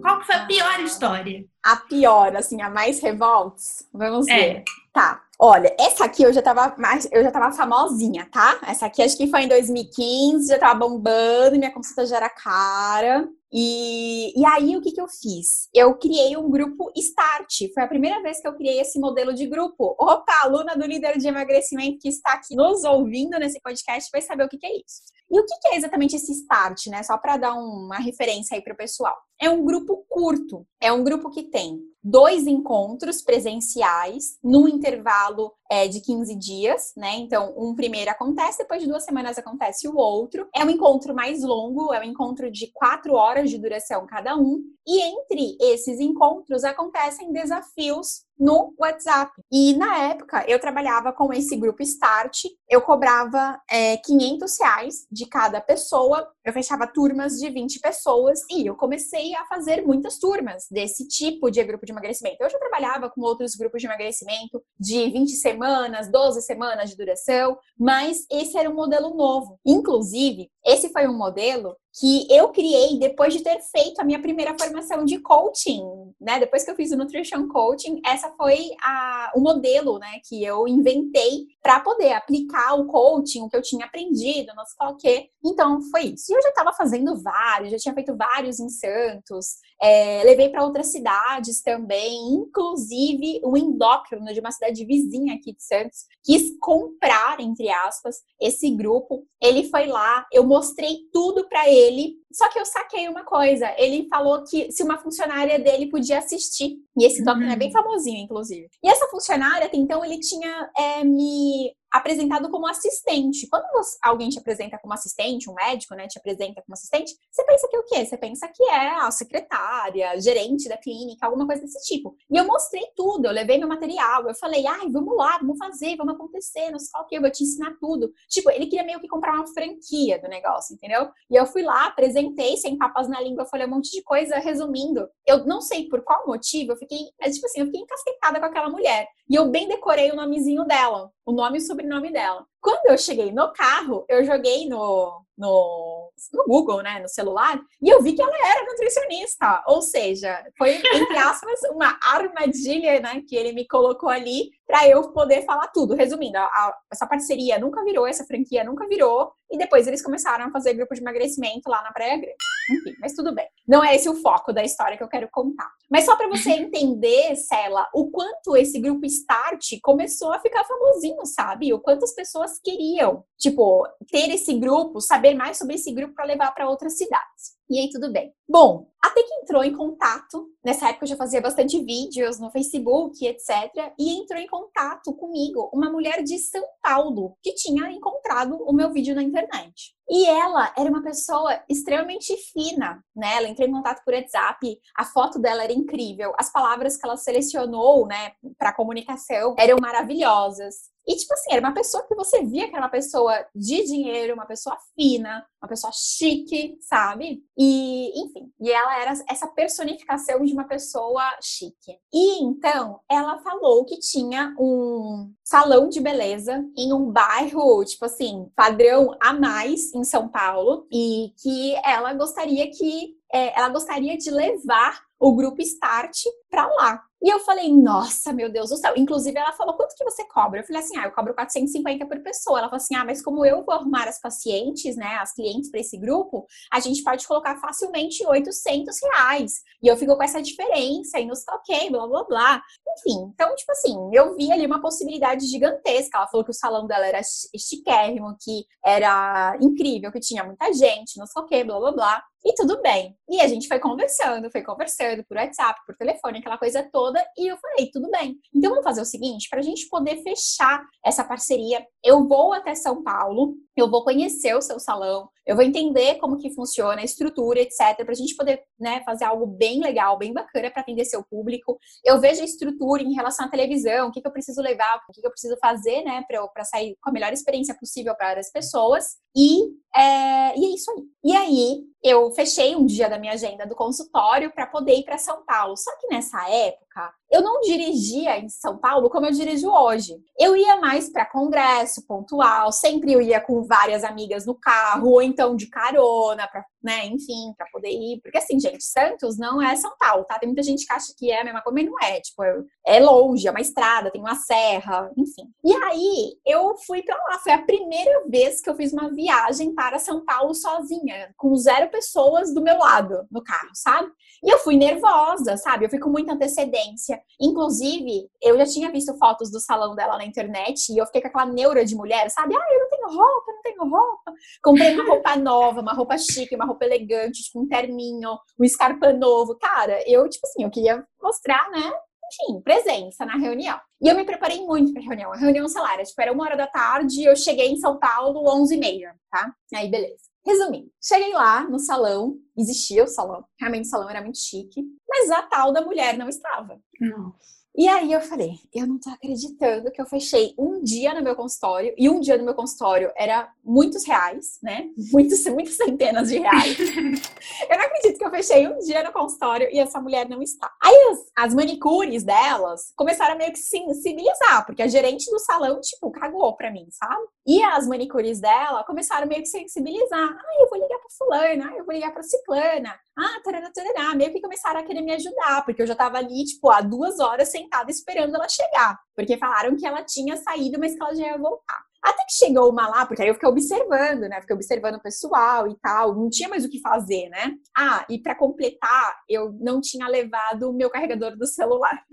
[0.00, 1.44] Qual foi a pior história?
[1.62, 3.88] A pior, assim, a mais revolts?
[3.92, 4.36] Vamos é.
[4.36, 4.64] ver.
[4.92, 5.23] Tá.
[5.46, 8.58] Olha, essa aqui eu já tava mais, eu já tava famosinha, tá?
[8.66, 13.28] Essa aqui acho que foi em 2015, já tava bombando, minha consulta já era cara.
[13.52, 15.68] E, e aí, o que, que eu fiz?
[15.74, 17.70] Eu criei um grupo Start.
[17.74, 19.94] Foi a primeira vez que eu criei esse modelo de grupo.
[20.00, 24.44] Opa, aluna do líder de emagrecimento que está aqui nos ouvindo nesse podcast vai saber
[24.44, 25.02] o que, que é isso.
[25.30, 27.02] E o que, que é exatamente esse Start, né?
[27.02, 29.14] Só para dar uma referência aí para o pessoal.
[29.38, 30.66] É um grupo curto.
[30.80, 37.16] É um grupo que tem dois encontros presenciais num intervalo é, de 15 dias, né?
[37.16, 40.48] Então, um primeiro acontece, depois de duas semanas acontece o outro.
[40.54, 44.62] É um encontro mais longo, é um encontro de quatro horas de duração cada um.
[44.86, 49.32] E entre esses encontros acontecem desafios no WhatsApp.
[49.50, 55.26] E na época eu trabalhava com esse grupo Start, eu cobrava é, 500 reais de
[55.26, 60.66] cada pessoa, eu fechava turmas de 20 pessoas e eu comecei a fazer muitas turmas
[60.70, 62.36] desse tipo de grupo de emagrecimento.
[62.40, 65.63] Eu já trabalhava com outros grupos de emagrecimento de 20 semanas,
[66.10, 69.58] 12 semanas de duração, mas esse era um modelo novo.
[69.64, 74.56] Inclusive, esse foi um modelo que eu criei depois de ter feito a minha primeira
[74.58, 75.82] formação de coaching,
[76.20, 76.40] né?
[76.40, 80.66] Depois que eu fiz o Nutrition Coaching, essa foi a, o modelo, né, que eu
[80.66, 85.28] inventei para poder aplicar o coaching, o que eu tinha aprendido, não sei o quê.
[85.44, 86.32] Então, foi isso.
[86.32, 90.64] E eu já estava fazendo vários, já tinha feito vários em Santos, é, levei para
[90.64, 97.38] outras cidades também, inclusive o endócrino de uma cidade vizinha aqui de Santos quis comprar,
[97.40, 99.26] entre aspas, esse grupo.
[99.40, 101.83] Ele foi lá, eu mostrei tudo para ele
[102.32, 103.72] só que eu saquei uma coisa.
[103.78, 106.76] Ele falou que se uma funcionária dele podia assistir.
[106.96, 107.50] E esse uhum.
[107.50, 108.68] é bem famosinho, inclusive.
[108.82, 113.48] E essa funcionária, até então, ele tinha é, me apresentado como assistente.
[113.48, 117.44] Quando você, alguém te apresenta como assistente, um médico, né, te apresenta como assistente, você
[117.44, 118.04] pensa que o quê?
[118.04, 122.16] Você pensa que é a secretária, gerente da clínica, alguma coisa desse tipo.
[122.28, 125.94] E eu mostrei tudo, eu levei meu material, eu falei, ai, vamos lá, vamos fazer,
[125.96, 128.12] vamos acontecer, não sei qual que, eu vou te ensinar tudo.
[128.28, 131.08] Tipo, ele queria meio que comprar uma franquia do negócio, entendeu?
[131.30, 135.08] E eu fui lá, apresentei sem papas na língua, falei um monte de coisa, resumindo.
[135.24, 138.46] Eu não sei por qual motivo, eu fiquei, mas tipo assim, eu fiquei encasquetada com
[138.46, 139.06] aquela mulher.
[139.30, 142.46] E eu bem decorei o nomezinho dela, o nome e sobrenome dela.
[142.60, 147.88] Quando eu cheguei no carro, eu joguei no, no, no, Google, né, no celular, e
[147.88, 149.62] eu vi que ela era nutricionista.
[149.66, 155.12] Ou seja, foi, entre aspas, uma armadilha, né, que ele me colocou ali para eu
[155.12, 155.94] poder falar tudo.
[155.94, 160.46] Resumindo, a, a, essa parceria nunca virou, essa franquia nunca virou, e depois eles começaram
[160.46, 162.36] a fazer grupo de emagrecimento lá na Praia Grande.
[162.70, 163.46] Enfim, mas tudo bem.
[163.66, 165.70] Não é esse o foco da história que eu quero contar.
[165.90, 171.24] Mas só para você entender, Cela, o quanto esse grupo Start começou a ficar famosinho,
[171.26, 171.72] sabe?
[171.72, 176.24] O quanto as pessoas queriam, tipo, ter esse grupo, saber mais sobre esse grupo para
[176.24, 177.54] levar para outras cidades.
[177.68, 178.32] E aí tudo bem.
[178.48, 183.26] Bom, até que entrou em contato, nessa época eu já fazia bastante vídeos no Facebook,
[183.26, 183.92] etc.
[183.98, 188.92] E entrou em contato comigo uma mulher de São Paulo que tinha encontrado o meu
[188.92, 189.94] vídeo na internet.
[190.08, 193.36] E ela era uma pessoa extremamente fina, né?
[193.36, 197.16] Ela entrou em contato por WhatsApp, a foto dela era incrível, as palavras que ela
[197.16, 200.93] selecionou, né, para comunicação eram maravilhosas.
[201.06, 204.34] E, tipo assim, era uma pessoa que você via que era uma pessoa de dinheiro,
[204.34, 207.42] uma pessoa fina, uma pessoa chique, sabe?
[207.58, 211.98] E, enfim, e ela era essa personificação de uma pessoa chique.
[212.12, 218.50] E então, ela falou que tinha um salão de beleza em um bairro, tipo assim,
[218.56, 224.30] padrão a mais em São Paulo, e que ela gostaria que é, ela gostaria de
[224.30, 227.02] levar o grupo Start para lá.
[227.24, 228.92] E eu falei, nossa, meu Deus do céu.
[228.98, 230.60] Inclusive, ela falou, quanto que você cobra?
[230.60, 232.58] Eu falei assim, ah, eu cobro 450 por pessoa.
[232.58, 235.80] Ela falou assim, ah, mas como eu vou arrumar as pacientes, né, as clientes para
[235.80, 239.62] esse grupo, a gente pode colocar facilmente 800 reais.
[239.82, 242.62] E eu fico com essa diferença e nos toquei, blá, blá, blá.
[242.98, 246.18] Enfim, então, tipo assim, eu vi ali uma possibilidade gigantesca.
[246.18, 247.22] Ela falou que o salão dela era
[247.56, 252.22] chiquérrimo, que era incrível, que tinha muita gente, o quê, blá, blá, blá.
[252.44, 253.16] E tudo bem.
[253.26, 257.13] E a gente foi conversando, foi conversando por WhatsApp, por telefone, aquela coisa toda.
[257.36, 258.36] E eu falei, tudo bem.
[258.54, 262.74] Então vamos fazer o seguinte, para a gente poder fechar essa parceria, eu vou até
[262.74, 267.04] São Paulo, eu vou conhecer o seu salão, eu vou entender como que funciona a
[267.04, 271.04] estrutura, etc, para a gente poder né, fazer algo bem legal, bem bacana para atender
[271.04, 271.78] seu público.
[272.04, 275.12] Eu vejo a estrutura em relação à televisão, o que, que eu preciso levar, o
[275.12, 278.50] que, que eu preciso fazer, né, para sair com a melhor experiência possível para as
[278.50, 279.16] pessoas.
[279.36, 281.04] E é, e é isso aí.
[281.24, 285.16] E aí, eu fechei um dia da minha agenda do consultório para poder ir para
[285.18, 285.76] São Paulo.
[285.76, 290.16] Só que nessa época, eu não dirigia em São Paulo como eu dirijo hoje.
[290.38, 295.22] Eu ia mais para congresso pontual, sempre eu ia com várias amigas no carro, ou
[295.22, 298.20] então de carona, pra, né, enfim, para poder ir.
[298.22, 300.38] Porque assim, gente, Santos não é São Paulo, tá?
[300.38, 302.20] Tem muita gente que acha que é a mesma coisa, mas não é.
[302.20, 302.42] Tipo,
[302.86, 305.50] é longe, é uma estrada, tem uma serra, enfim.
[305.64, 307.38] E aí, eu fui para lá.
[307.38, 311.90] Foi a primeira vez que eu fiz uma viagem para São Paulo sozinha, com zero
[311.90, 314.10] pessoas do meu lado no carro, sabe?
[314.42, 315.86] E eu fui nervosa, sabe?
[315.86, 317.20] Eu fui com muita antecedência.
[317.40, 321.28] Inclusive, eu já tinha visto fotos do salão dela na internet e eu fiquei com
[321.28, 322.54] aquela neura de mulher, sabe?
[322.54, 324.32] Ah, eu não tenho roupa, não tenho roupa.
[324.62, 329.12] Comprei uma roupa nova, uma roupa chique, uma roupa elegante, tipo um terninho, um escarpa
[329.12, 329.56] novo.
[329.58, 331.92] Cara, eu, tipo assim, eu queria mostrar, né?
[332.32, 333.78] enfim, presença na reunião.
[334.00, 335.32] E eu me preparei muito pra reunião.
[335.32, 338.74] A reunião salária, tipo, era uma hora da tarde, eu cheguei em São Paulo 11
[338.74, 339.52] e meia, tá?
[339.74, 340.22] Aí, beleza.
[340.46, 345.30] Resumindo, cheguei lá no salão, existia o salão, realmente o salão era muito chique, mas
[345.30, 346.78] a tal da mulher não estava.
[347.00, 347.63] Nossa.
[347.76, 351.34] E aí eu falei, eu não tô acreditando que eu fechei um dia no meu
[351.34, 354.88] consultório, e um dia no meu consultório era muitos reais, né?
[355.12, 356.78] Muitos, muitas centenas de reais.
[357.68, 360.72] eu não acredito que eu fechei um dia no consultório e essa mulher não está.
[360.80, 365.40] Aí as, as manicures delas começaram a meio que se sensibilizar, porque a gerente do
[365.40, 367.24] salão, tipo, cagou pra mim, sabe?
[367.44, 370.28] E as manicures dela começaram meio que sensibilizar.
[370.28, 372.98] Ah, eu vou ligar pra fulana, ah, eu vou ligar pra ciclana.
[373.16, 374.14] Ah, tarará, tarará.
[374.14, 377.20] Meio que começaram a querer me ajudar, porque eu já tava ali, tipo, há duas
[377.20, 378.98] horas sentada esperando ela chegar.
[379.14, 381.82] Porque falaram que ela tinha saído, mas que ela já ia voltar.
[382.04, 384.38] Até que chegou uma lá, porque aí eu fiquei observando, né?
[384.42, 387.54] Fiquei observando o pessoal e tal, não tinha mais o que fazer, né?
[387.74, 392.04] Ah, e para completar, eu não tinha levado o meu carregador do celular.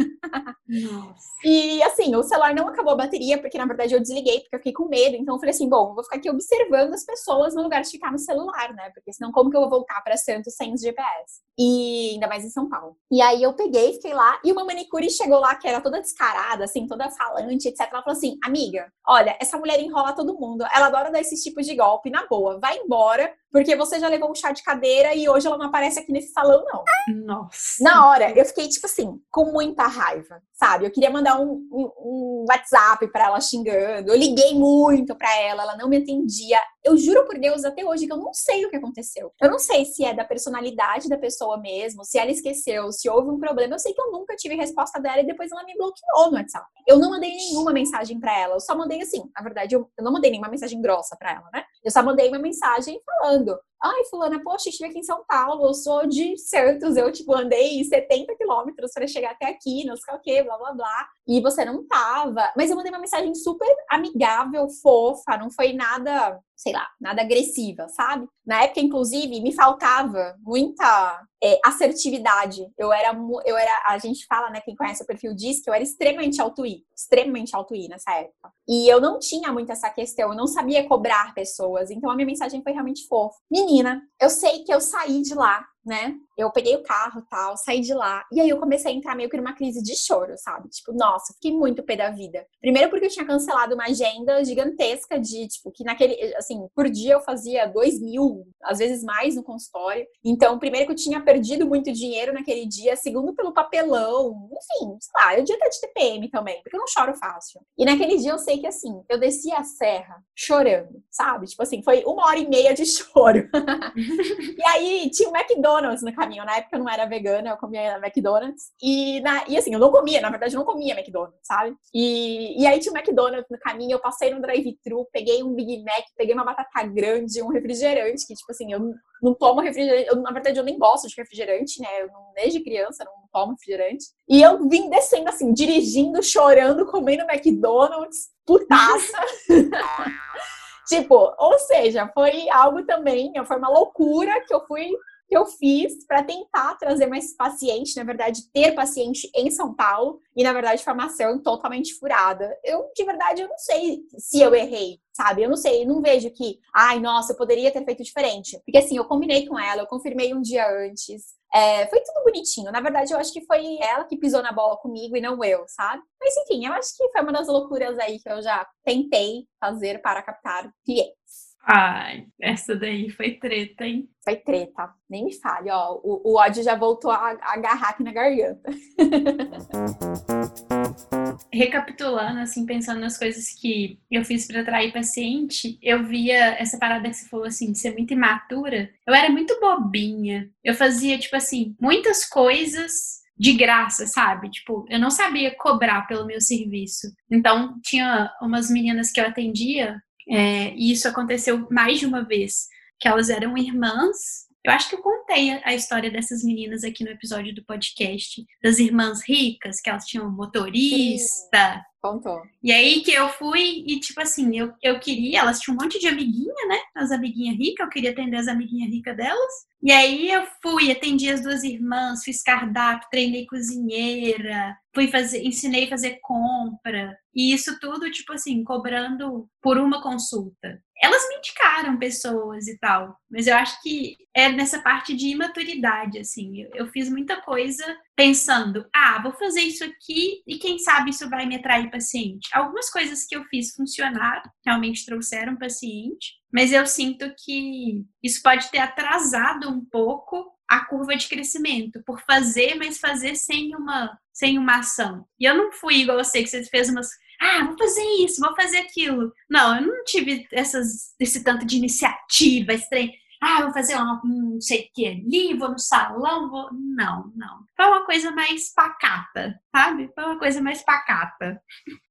[0.67, 1.27] Nossa.
[1.43, 4.59] E assim, o celular não acabou a bateria, porque na verdade eu desliguei, porque eu
[4.59, 5.17] fiquei com medo.
[5.17, 8.11] Então eu falei assim: bom, vou ficar aqui observando as pessoas no lugar de ficar
[8.11, 8.89] no celular, né?
[8.93, 11.41] Porque senão, como que eu vou voltar para Santos sem os GPS?
[11.59, 12.95] E ainda mais em São Paulo.
[13.11, 16.63] E aí eu peguei, fiquei lá, e uma manicure chegou lá, que era toda descarada,
[16.63, 17.81] assim, toda falante, etc.
[17.91, 20.65] Ela falou assim: amiga, olha, essa mulher enrola todo mundo.
[20.73, 22.59] Ela adora dar esses tipos de golpe, na boa.
[22.59, 25.99] Vai embora, porque você já levou um chá de cadeira e hoje ela não aparece
[25.99, 26.83] aqui nesse salão, não.
[27.25, 27.83] Nossa.
[27.83, 30.85] Na hora, eu fiquei, tipo assim, com muita raiva, sabe?
[30.85, 34.09] Eu queria mandar um, um, um WhatsApp para ela xingando.
[34.09, 36.59] Eu liguei muito para ela, ela não me atendia.
[36.83, 39.31] Eu juro por Deus até hoje que eu não sei o que aconteceu.
[39.41, 43.29] Eu não sei se é da personalidade da pessoa mesmo, se ela esqueceu, se houve
[43.29, 43.75] um problema.
[43.75, 46.65] Eu sei que eu nunca tive resposta dela e depois ela me bloqueou no WhatsApp.
[46.87, 49.21] Eu não mandei nenhuma mensagem para ela, eu só mandei assim.
[49.35, 51.63] Na verdade, eu, eu não mandei nenhuma mensagem grossa para ela, né?
[51.83, 55.73] Eu só mandei uma mensagem falando: Ai, fulana, poxa, estive aqui em São Paulo, eu
[55.73, 60.19] sou de Santos, eu, tipo, andei 70 quilômetros para chegar até aqui, não sei o
[60.19, 61.07] que, blá, blá, blá.
[61.27, 62.51] E você não tava.
[62.55, 67.87] Mas eu mandei uma mensagem super amigável, fofa, não foi nada, sei lá, nada agressiva,
[67.89, 68.27] sabe?
[68.45, 72.67] Na época, inclusive, me faltava muita é, assertividade.
[72.77, 75.73] Eu era, eu era, a gente fala, né, quem conhece o perfil diz que eu
[75.73, 78.51] era extremamente alto-i, extremamente alto-i nessa época.
[78.67, 82.25] E eu não tinha muito essa questão, eu não sabia cobrar pessoas, então a minha
[82.25, 83.37] mensagem foi realmente fofa.
[83.49, 83.70] Menina,
[84.19, 86.15] eu sei que eu saí de lá né?
[86.37, 88.23] Eu peguei o carro tal, saí de lá.
[88.31, 90.69] E aí eu comecei a entrar meio que numa crise de choro, sabe?
[90.69, 92.45] Tipo, nossa, fiquei muito pé da vida.
[92.59, 97.13] Primeiro porque eu tinha cancelado uma agenda gigantesca de, tipo, que naquele, assim, por dia
[97.13, 100.05] eu fazia dois mil, às vezes mais no consultório.
[100.23, 102.95] Então, primeiro que eu tinha perdido muito dinheiro naquele dia.
[102.95, 104.49] Segundo, pelo papelão.
[104.51, 107.61] Enfim, sei lá, eu devia ter de TPM também, porque eu não choro fácil.
[107.77, 111.47] E naquele dia eu sei que, assim, eu desci a serra chorando, sabe?
[111.47, 113.49] Tipo assim, foi uma hora e meia de choro.
[114.57, 116.45] e aí tinha um McDonald's McDonald's no caminho.
[116.45, 118.71] Na época eu não era vegana, eu comia McDonald's.
[118.81, 121.75] E, na, e assim, eu não comia, na verdade eu não comia McDonald's, sabe?
[121.93, 125.83] E, e aí tinha um McDonald's no caminho, eu passei no drive-thru, peguei um Big
[125.83, 130.15] Mac, peguei uma batata grande, um refrigerante, que tipo assim, eu não tomo refrigerante, eu,
[130.17, 132.01] na verdade eu nem gosto de refrigerante, né?
[132.01, 134.05] Eu não, desde criança não tomo refrigerante.
[134.27, 139.21] E eu vim descendo assim, dirigindo, chorando, comendo McDonald's, putaça.
[140.87, 144.89] tipo, ou seja, foi algo também, foi uma loucura que eu fui
[145.31, 150.19] que eu fiz para tentar trazer mais paciente, na verdade, ter paciente em São Paulo
[150.35, 152.53] e, na verdade, formação totalmente furada.
[152.61, 155.43] Eu, de verdade, eu não sei se eu errei, sabe?
[155.43, 158.59] Eu não sei, eu não vejo que, ai, nossa, eu poderia ter feito diferente.
[158.65, 162.69] Porque, assim, eu combinei com ela, eu confirmei um dia antes, é, foi tudo bonitinho.
[162.69, 165.63] Na verdade, eu acho que foi ela que pisou na bola comigo e não eu,
[165.65, 166.03] sabe?
[166.19, 170.01] Mas enfim, eu acho que foi uma das loucuras aí que eu já tentei fazer
[170.01, 171.50] para captar clientes.
[171.63, 174.09] Ai, essa daí foi treta, hein?
[174.23, 174.89] Foi treta.
[175.09, 175.99] Nem me fale, ó.
[176.03, 178.71] O, o ódio já voltou a, a agarrar aqui na garganta.
[181.53, 187.09] Recapitulando, assim, pensando nas coisas que eu fiz para atrair paciente, eu via essa parada
[187.09, 188.89] que você falou, assim, de ser muito imatura.
[189.05, 190.49] Eu era muito bobinha.
[190.63, 194.49] Eu fazia, tipo assim, muitas coisas de graça, sabe?
[194.49, 197.07] Tipo, eu não sabia cobrar pelo meu serviço.
[197.29, 202.69] Então, tinha umas meninas que eu atendia é, e isso aconteceu mais de uma vez,
[202.97, 204.47] que elas eram irmãs.
[204.63, 208.77] Eu acho que eu contei a história dessas meninas aqui no episódio do podcast, das
[208.77, 211.73] irmãs ricas, que elas tinham motorista.
[211.73, 212.43] Sim, contou.
[212.61, 215.99] E aí que eu fui e, tipo assim, eu, eu queria, elas tinham um monte
[215.99, 216.77] de amiguinha, né?
[216.95, 219.53] As amiguinhas ricas, eu queria atender as amiguinhas ricas delas.
[219.81, 225.85] E aí eu fui, atendi as duas irmãs, fiz cardápio, treinei cozinheira, fui fazer, ensinei
[225.85, 227.17] a fazer compra.
[227.33, 230.79] E isso tudo, tipo assim, cobrando por uma consulta.
[231.01, 236.19] Elas me indicaram pessoas e tal, mas eu acho que é nessa parte de imaturidade,
[236.19, 236.67] assim.
[236.73, 237.83] Eu, fiz muita coisa
[238.15, 242.47] pensando, ah, vou fazer isso aqui e quem sabe isso vai me atrair paciente.
[242.53, 248.69] Algumas coisas que eu fiz funcionaram, realmente trouxeram paciente, mas eu sinto que isso pode
[248.69, 254.57] ter atrasado um pouco a curva de crescimento, por fazer, mas fazer sem uma, sem
[254.57, 255.25] uma ação.
[255.37, 257.09] E eu não fui igual você, que você fez umas.
[257.41, 259.33] Ah, vou fazer isso, vou fazer aquilo.
[259.49, 264.61] Não, eu não tive essas, esse tanto de iniciativa, trem ah, vou fazer um não
[264.61, 266.69] sei o que ali, vou no salão, vou.
[266.71, 267.61] Não, não.
[267.75, 270.11] Foi uma coisa mais pacata, sabe?
[270.13, 271.59] Foi uma coisa mais pacata.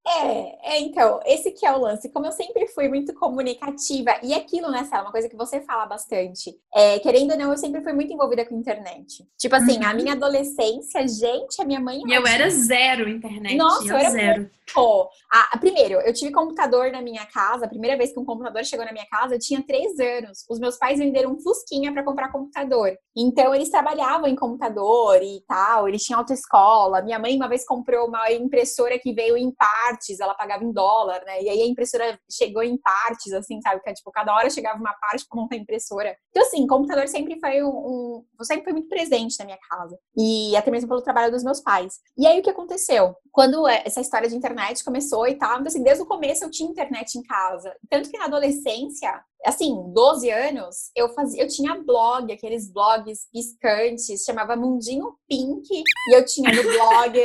[0.05, 2.11] É, é, então, esse que é o lance.
[2.11, 5.87] Como eu sempre fui muito comunicativa, e aquilo, né, Sara, uma coisa que você fala
[5.87, 6.53] bastante.
[6.75, 9.25] É, querendo ou não, eu sempre fui muito envolvida com internet.
[9.39, 9.87] Tipo assim, uhum.
[9.87, 12.01] a minha adolescência, gente, a minha mãe.
[12.05, 13.57] E eu era zero internet.
[13.57, 14.41] Nossa, eu, eu era zero.
[14.41, 15.11] Muito...
[15.33, 17.67] Ah, primeiro, eu tive computador na minha casa.
[17.67, 20.45] A primeira vez que um computador chegou na minha casa, eu tinha três anos.
[20.49, 22.97] Os meus pais venderam um Fusquinha para comprar computador.
[23.17, 27.03] Então, eles trabalhavam em computador e tal, eles tinham autoescola.
[27.03, 31.23] Minha mãe uma vez comprou uma impressora que veio em partes, ela pagava em dólar,
[31.25, 31.43] né?
[31.43, 33.81] E aí a impressora chegou em partes, assim, sabe?
[33.83, 36.17] Que é, tipo, cada hora chegava uma parte para montar a impressora.
[36.31, 39.99] Então, assim, computador sempre foi um, um, sempre foi muito presente na minha casa.
[40.17, 41.99] E até mesmo pelo trabalho dos meus pais.
[42.17, 43.15] E aí o que aconteceu?
[43.33, 46.71] Quando essa história de internet começou e tal, então, assim, desde o começo eu tinha
[46.71, 47.75] internet em casa.
[47.89, 54.25] Tanto que na adolescência, assim, 12 anos, eu fazia, eu tinha blog, aqueles blogs piscantes,
[54.25, 57.19] chamava Mundinho Pink, e eu tinha no blog,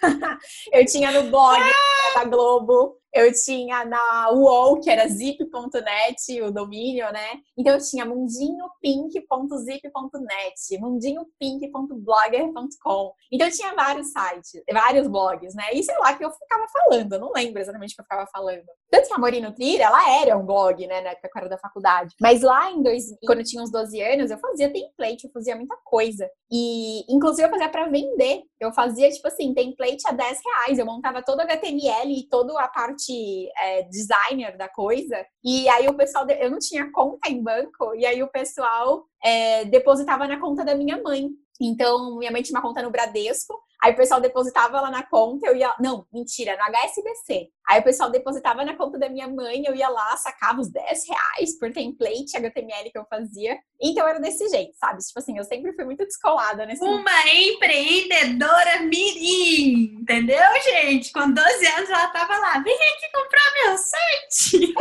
[0.72, 1.60] eu tinha no blog
[2.14, 7.40] da Globo, eu tinha na UOL, que era zip.net, o domínio, né?
[7.56, 13.12] Então eu tinha mundinhopink.zip.net, mundinhopink.blogger.com.
[13.32, 15.64] Então eu tinha vários sites, vários blogs, né?
[15.72, 18.26] E sei lá que eu ficava falando, eu não lembro exatamente o que eu ficava
[18.30, 18.66] falando.
[18.90, 21.48] Tanto que a Morino Trilha, ela era um blog, né, na época que eu era
[21.48, 22.14] da faculdade.
[22.20, 25.56] Mas lá em dois, quando eu tinha uns 12 anos, eu fazia template, eu fazia
[25.56, 26.28] muita coisa.
[26.50, 28.42] E inclusive eu fazia para vender.
[28.58, 30.78] Eu fazia, tipo assim, template a 10 reais.
[30.78, 32.97] Eu montava todo o HTML e toda a parte
[33.56, 35.24] é, designer da coisa.
[35.44, 39.64] E aí o pessoal, eu não tinha conta em banco, e aí o pessoal é,
[39.64, 41.28] depositava na conta da minha mãe.
[41.60, 45.46] Então, minha mãe tinha uma conta no Bradesco, aí o pessoal depositava lá na conta,
[45.46, 45.74] eu ia.
[45.80, 47.50] Não, mentira, no HSBC.
[47.68, 51.06] Aí o pessoal depositava na conta da minha mãe, eu ia lá, sacava os 10
[51.06, 53.58] reais por template HTML que eu fazia.
[53.78, 55.02] Então era desse jeito, sabe?
[55.02, 56.82] Tipo assim, eu sempre fui muito descolada nesse.
[56.82, 61.12] Uma empreendedora mirim, entendeu, gente?
[61.12, 64.74] Com 12 anos ela tava lá, vem aqui comprar meu site.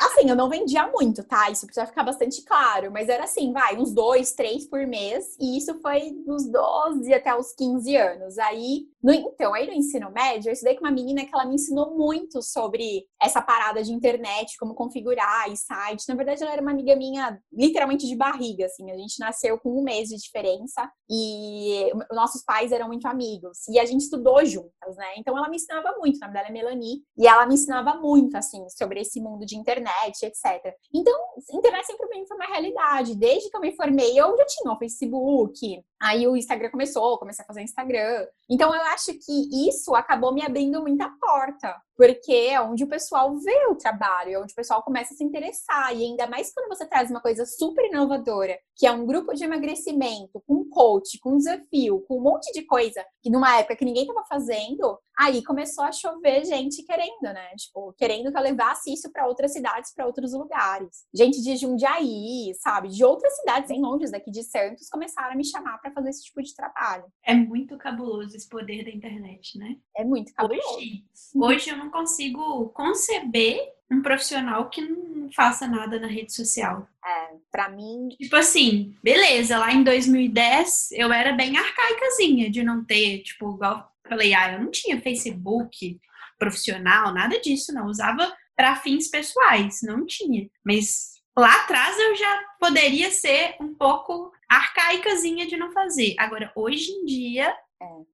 [0.00, 1.50] assim, eu não vendia muito, tá?
[1.50, 2.90] Isso precisa ficar bastante claro.
[2.92, 5.34] Mas era assim, vai, uns dois, três por mês.
[5.40, 8.27] E isso foi dos 12 até os 15 anos.
[8.36, 11.54] Aí, no, então, aí no ensino médio, eu estudei com uma menina que ela me
[11.54, 16.08] ensinou muito sobre essa parada de internet, como configurar e site.
[16.08, 18.90] Na verdade, ela era uma amiga minha, literalmente de barriga, assim.
[18.90, 23.66] A gente nasceu com um mês de diferença e nossos pais eram muito amigos.
[23.68, 25.14] E a gente estudou juntas, né?
[25.16, 26.16] Então ela me ensinava muito.
[26.16, 27.02] O nome dela é Melanie.
[27.16, 30.74] E ela me ensinava muito, assim, sobre esse mundo de internet, etc.
[30.92, 31.16] Então,
[31.52, 33.14] internet sempre foi uma realidade.
[33.14, 35.82] Desde que eu me formei, eu já tinha o Facebook.
[36.00, 38.17] Aí o Instagram começou, comecei a fazer Instagram.
[38.50, 43.36] Então eu acho que isso acabou me abrindo muita porta porque é onde o pessoal
[43.36, 45.92] vê o trabalho, é onde o pessoal começa a se interessar.
[45.96, 49.42] E ainda mais quando você traz uma coisa super inovadora, que é um grupo de
[49.42, 54.04] emagrecimento, com coach, com desafio, com um monte de coisa, que numa época que ninguém
[54.04, 57.48] estava fazendo, aí começou a chover gente querendo, né?
[57.56, 61.04] Tipo, querendo que eu levasse isso para outras cidades, para outros lugares.
[61.12, 62.88] Gente de Jundiaí, sabe?
[62.88, 66.22] De outras cidades em Londres, daqui de Santos, começaram a me chamar para fazer esse
[66.22, 67.06] tipo de trabalho.
[67.24, 69.76] É muito cabuloso esse poder da internet, né?
[69.96, 70.62] É muito cabuloso.
[70.76, 73.58] Hoje, hoje eu não consigo conceber
[73.90, 76.86] um profissional que não faça nada na rede social.
[77.04, 78.08] É, pra mim.
[78.20, 83.90] Tipo assim, beleza, lá em 2010 eu era bem arcaicazinha de não ter, tipo, igual
[84.08, 86.00] falei, ah, eu não tinha Facebook
[86.38, 87.86] profissional, nada disso, não.
[87.86, 90.48] usava para fins pessoais, não tinha.
[90.64, 96.14] Mas lá atrás eu já poderia ser um pouco arcaicazinha de não fazer.
[96.18, 97.54] Agora, hoje em dia,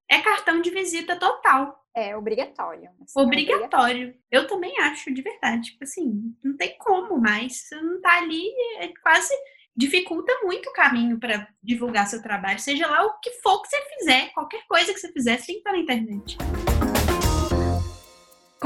[0.09, 1.84] é, é cartão de visita total.
[1.95, 2.89] É obrigatório.
[3.01, 3.53] Assim, obrigatório.
[3.53, 4.15] É obrigatório.
[4.29, 5.71] Eu também acho, de verdade.
[5.71, 7.61] Tipo assim, não tem como mais.
[7.61, 8.45] Você não tá ali,
[8.79, 9.33] é quase
[9.75, 13.81] dificulta muito o caminho para divulgar seu trabalho, seja lá o que for que você
[13.97, 16.37] fizer, qualquer coisa que você fizer, você tem que estar na internet.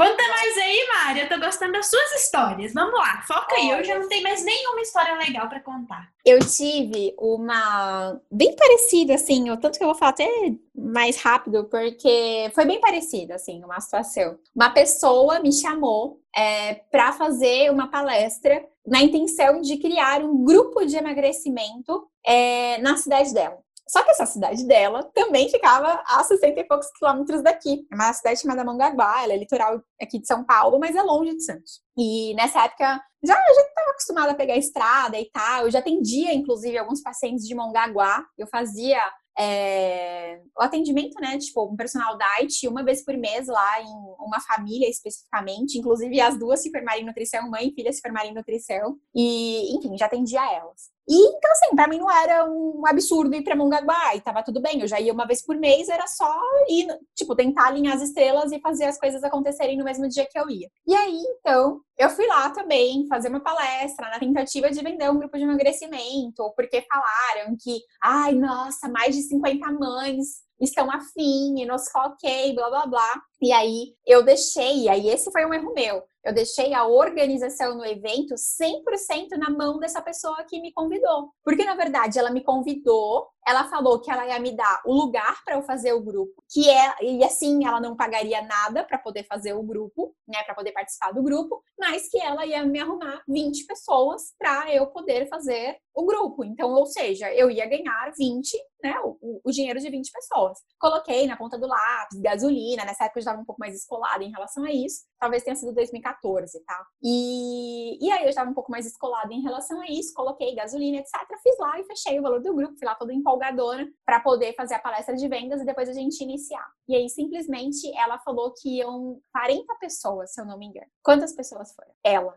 [0.00, 1.20] Conta mais aí, Mari.
[1.20, 2.72] Eu tô gostando das suas histórias.
[2.72, 3.68] Vamos lá, foca aí.
[3.68, 6.08] Eu já não tenho mais nenhuma história legal para contar.
[6.24, 10.26] Eu tive uma bem parecida, assim, o tanto que eu vou falar até
[10.74, 14.38] mais rápido, porque foi bem parecida, assim, uma situação.
[14.56, 20.82] Uma pessoa me chamou é, para fazer uma palestra na intenção de criar um grupo
[20.86, 23.58] de emagrecimento é, na cidade dela.
[23.90, 27.84] Só que essa cidade dela também ficava a 60 e poucos quilômetros daqui.
[27.90, 31.34] É uma cidade chamada Mongaguá, ela é litoral aqui de São Paulo, mas é longe
[31.34, 31.80] de Santos.
[31.98, 35.64] E nessa época já já estava acostumada a pegar a estrada e tal.
[35.64, 38.24] Eu já atendia, inclusive, alguns pacientes de Mongaguá.
[38.38, 39.00] Eu fazia
[39.36, 41.36] é, o atendimento, né?
[41.36, 45.78] Tipo, um personal diet uma vez por mês lá em uma família especificamente.
[45.78, 48.96] Inclusive, as duas se formaram em nutrição, mãe e filha se formaram em nutrição.
[49.12, 50.90] E, enfim, já atendia elas.
[51.08, 54.60] E então, assim, pra mim não era um absurdo ir pra Mongaguá e tava tudo
[54.60, 54.80] bem.
[54.80, 56.32] Eu já ia uma vez por mês, era só
[56.68, 60.38] ir, tipo, tentar alinhar as estrelas e fazer as coisas acontecerem no mesmo dia que
[60.38, 60.68] eu ia.
[60.86, 65.18] E aí, então, eu fui lá também fazer uma palestra na tentativa de vender um
[65.18, 71.66] grupo de emagrecimento, porque falaram que, ai, nossa, mais de 50 mães estão afim, e
[71.66, 73.22] nos ok, blá blá blá.
[73.40, 76.02] E aí eu deixei, e aí esse foi um erro meu.
[76.22, 81.30] Eu deixei a organização no evento 100% na mão dessa pessoa que me convidou.
[81.42, 85.42] Porque, na verdade, ela me convidou, ela falou que ela ia me dar o lugar
[85.44, 89.24] para eu fazer o grupo, que é, e assim ela não pagaria nada para poder
[89.24, 93.22] fazer o grupo, né, para poder participar do grupo, mas que ela ia me arrumar
[93.26, 96.44] 20 pessoas para eu poder fazer o grupo.
[96.44, 100.58] Então, ou seja, eu ia ganhar 20, né, o, o dinheiro de 20 pessoas.
[100.78, 104.30] Coloquei na ponta do lápis, gasolina, nessa época eu estava um pouco mais escolada em
[104.30, 106.86] relação a isso, talvez tenha sido 2014, tá?
[107.02, 110.98] E, e aí eu estava um pouco mais escolada em relação a isso, coloquei gasolina,
[110.98, 111.12] etc.
[111.42, 114.74] Fiz lá e fechei o valor do grupo, fui lá toda empolgadora para poder fazer
[114.74, 116.66] a palestra de vendas e depois a gente iniciar.
[116.88, 120.86] E aí simplesmente ela falou que iam 40 pessoas, se eu não me engano.
[121.02, 121.92] Quantas pessoas foram?
[122.04, 122.34] Ela.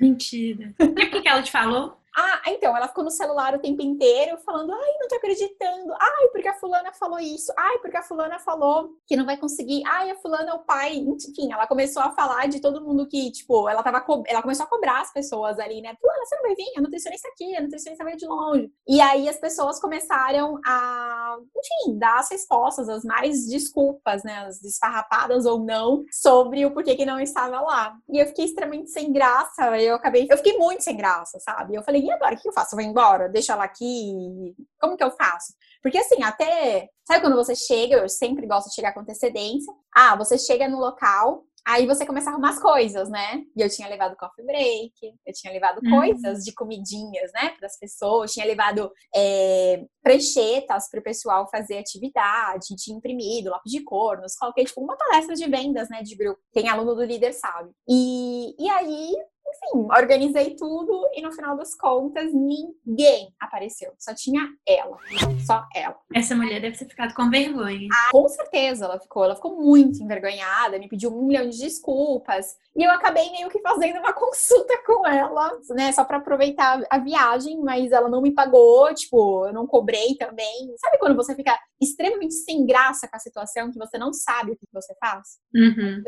[0.00, 0.74] Mentira.
[0.78, 1.96] E o que, que ela te falou?
[2.18, 6.28] Ah, então, ela ficou no celular o tempo inteiro falando, ai, não tô acreditando, ai,
[6.32, 10.10] porque a fulana falou isso, ai, porque a fulana falou que não vai conseguir, ai,
[10.10, 13.68] a fulana é o pai, enfim, ela começou a falar de todo mundo que, tipo,
[13.68, 14.22] ela tava, co...
[14.26, 17.28] ela começou a cobrar as pessoas ali, né, fulana, você não vai vir, a nutricionista
[17.28, 18.72] aqui, a nutricionista veio de longe.
[18.88, 24.58] E aí as pessoas começaram a, enfim, dar as respostas, as mais desculpas, né, as
[24.58, 27.94] desfarrapadas ou não, sobre o porquê que não estava lá.
[28.08, 31.74] E eu fiquei extremamente sem graça, eu acabei, eu fiquei muito sem graça, sabe?
[31.74, 32.34] Eu falei, e agora?
[32.34, 32.74] O que eu faço?
[32.74, 33.28] Eu vou embora?
[33.28, 34.54] Deixa ela aqui?
[34.80, 35.54] Como que eu faço?
[35.82, 36.88] Porque assim, até.
[37.06, 37.96] Sabe quando você chega?
[37.96, 39.72] Eu sempre gosto de chegar com antecedência.
[39.94, 43.42] Ah, você chega no local, Aí você começa a arrumar as coisas, né?
[43.56, 44.92] E eu tinha levado coffee break,
[45.26, 45.98] eu tinha levado uhum.
[45.98, 51.78] coisas de comidinhas, né, para as pessoas, tinha levado é, pranchetas para o pessoal fazer
[51.78, 56.14] atividade, tinha imprimido lápis de cor, nos coloquei tipo uma palestra de vendas, né, de
[56.14, 56.40] grupo.
[56.52, 57.72] Tem aluno do líder sabe.
[57.88, 59.12] E, e aí
[59.48, 63.92] enfim, organizei tudo e no final das contas ninguém apareceu.
[63.98, 64.96] Só tinha ela.
[65.44, 65.96] Só ela.
[66.14, 67.88] Essa mulher deve ter ficado com vergonha.
[67.92, 69.24] Ah, com certeza ela ficou.
[69.24, 72.56] Ela ficou muito envergonhada, me pediu um milhão de desculpas.
[72.74, 75.92] E eu acabei meio que fazendo uma consulta com ela, né?
[75.92, 80.74] Só para aproveitar a viagem, mas ela não me pagou, tipo, eu não cobrei também.
[80.78, 84.56] Sabe quando você fica extremamente sem graça com a situação, que você não sabe o
[84.56, 85.38] que você faz?
[85.54, 86.02] Uhum.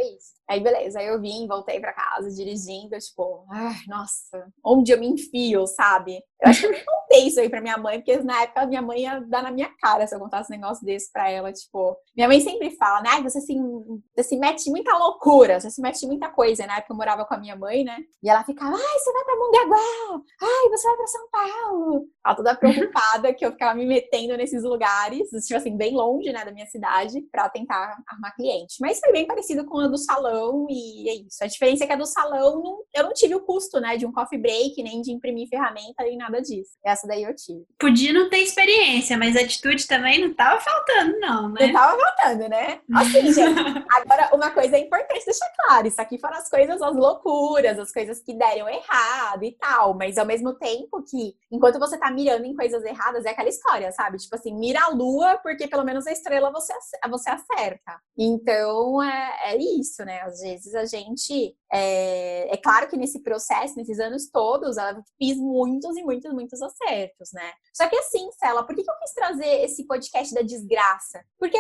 [0.49, 5.07] Aí, beleza, aí eu vim, voltei para casa dirigindo, tipo, ai, nossa, onde eu me
[5.07, 6.21] enfio, sabe?
[6.41, 9.03] Eu acho que eu contei isso aí pra minha mãe, porque na época minha mãe
[9.03, 11.97] ia dar na minha cara se eu contasse um negócio desse pra ela, tipo.
[12.17, 13.23] Minha mãe sempre fala, né?
[13.23, 13.55] Você se,
[14.15, 16.67] você se mete muita loucura, você se mete muita coisa.
[16.67, 17.99] Na época eu morava com a minha mãe, né?
[18.23, 22.07] E ela ficava, ai, você vai pra Mongaguá, ai, você vai pra São Paulo.
[22.25, 26.45] Ela toda preocupada que eu ficava me metendo nesses lugares, tipo assim, bem longe, né,
[26.45, 28.77] da minha cidade, pra tentar arrumar cliente.
[28.81, 31.43] Mas foi bem parecido com a do salão e é isso.
[31.43, 34.13] A diferença é que a do salão, eu não tive o custo, né, de um
[34.13, 36.73] coffee break, nem de imprimir ferramenta, nem nada disso.
[36.85, 37.65] Essa daí eu tive.
[37.79, 41.67] Podia não ter experiência, mas atitude também não tava faltando, não, né?
[41.67, 42.81] Não tava faltando, né?
[42.95, 43.59] Assim, gente,
[43.91, 47.93] agora uma coisa é importante deixar claro: isso aqui foram as coisas, as loucuras, as
[47.93, 52.45] coisas que deram errado e tal, mas ao mesmo tempo que, enquanto você tá mirando
[52.45, 54.19] em coisas erradas, é aquela história, sabe?
[54.19, 56.73] Tipo assim, mira a lua, porque pelo menos a estrela você,
[57.11, 58.01] você acerta.
[58.17, 60.21] Então é, é isso, né?
[60.23, 61.57] Às vezes a gente.
[61.73, 66.63] É, é claro que nesse processo, nesses anos todos, ela fiz muitos e muitos, muitos
[66.63, 67.53] acertos, né?
[67.75, 71.23] Só que assim, Cela, por que, que eu quis trazer esse podcast da desgraça?
[71.39, 71.59] Porque,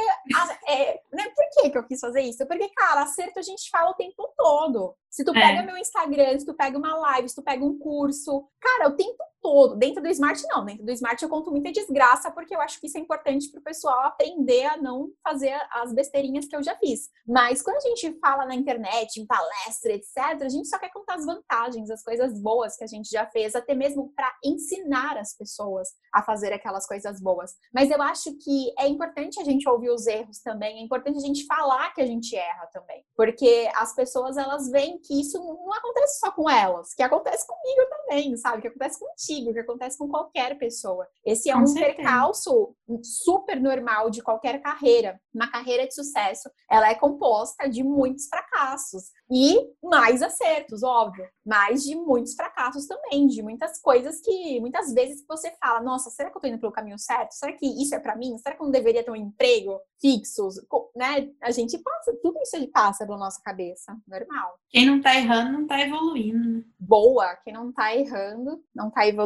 [0.67, 2.47] é, né, por que, que eu quis fazer isso?
[2.47, 4.95] Porque, cara, acerto a gente fala o tempo todo.
[5.11, 5.63] Se tu pega é.
[5.63, 9.28] meu Instagram, se tu pega uma live, se tu pega um curso, cara, o tempo
[9.43, 9.77] todo.
[9.77, 10.65] Dentro do Smart, não.
[10.65, 13.63] Dentro do Smart eu conto muita desgraça, porque eu acho que isso é importante pro
[13.63, 17.09] pessoal aprender a não fazer as besteirinhas que eu já fiz.
[17.27, 21.15] Mas quando a gente fala na internet, em palestra, etc., a gente só quer contar
[21.15, 25.37] as vantagens, as coisas boas que a gente já fez, até mesmo para ensinar as
[25.37, 27.53] pessoas a fazer aquelas coisas boas.
[27.73, 31.27] Mas eu acho que é importante a gente ouvir os erros também, é importante a
[31.27, 33.05] gente falar que a gente erra também.
[33.17, 37.89] Porque as pessoas, elas veem que isso não acontece só com elas, que acontece comigo
[37.91, 38.63] também, sabe?
[38.63, 41.07] Que acontece contigo, que acontece com qualquer pessoa.
[41.25, 41.97] Esse é com um certeza.
[41.97, 45.21] percalço super normal de qualquer carreira.
[45.35, 51.85] Uma carreira de sucesso, ela é composta de muitos fracassos e mais acertos, óbvio, mas
[51.85, 56.37] de muitos fracassos também, de muitas coisas que muitas vezes você fala, nossa, será que
[56.37, 57.33] eu tô indo pelo caminho certo?
[57.33, 58.37] Será que isso é para mim?
[58.39, 60.49] Será que eu não deveria ter um emprego fixo?
[60.97, 61.31] Né?
[61.43, 64.59] A gente passa, tudo isso passa pela nossa cabeça, normal.
[64.71, 66.59] Quem não tá errando não tá evoluindo.
[66.59, 66.65] Né?
[66.79, 69.18] Boa, quem não tá errando não tá evoluindo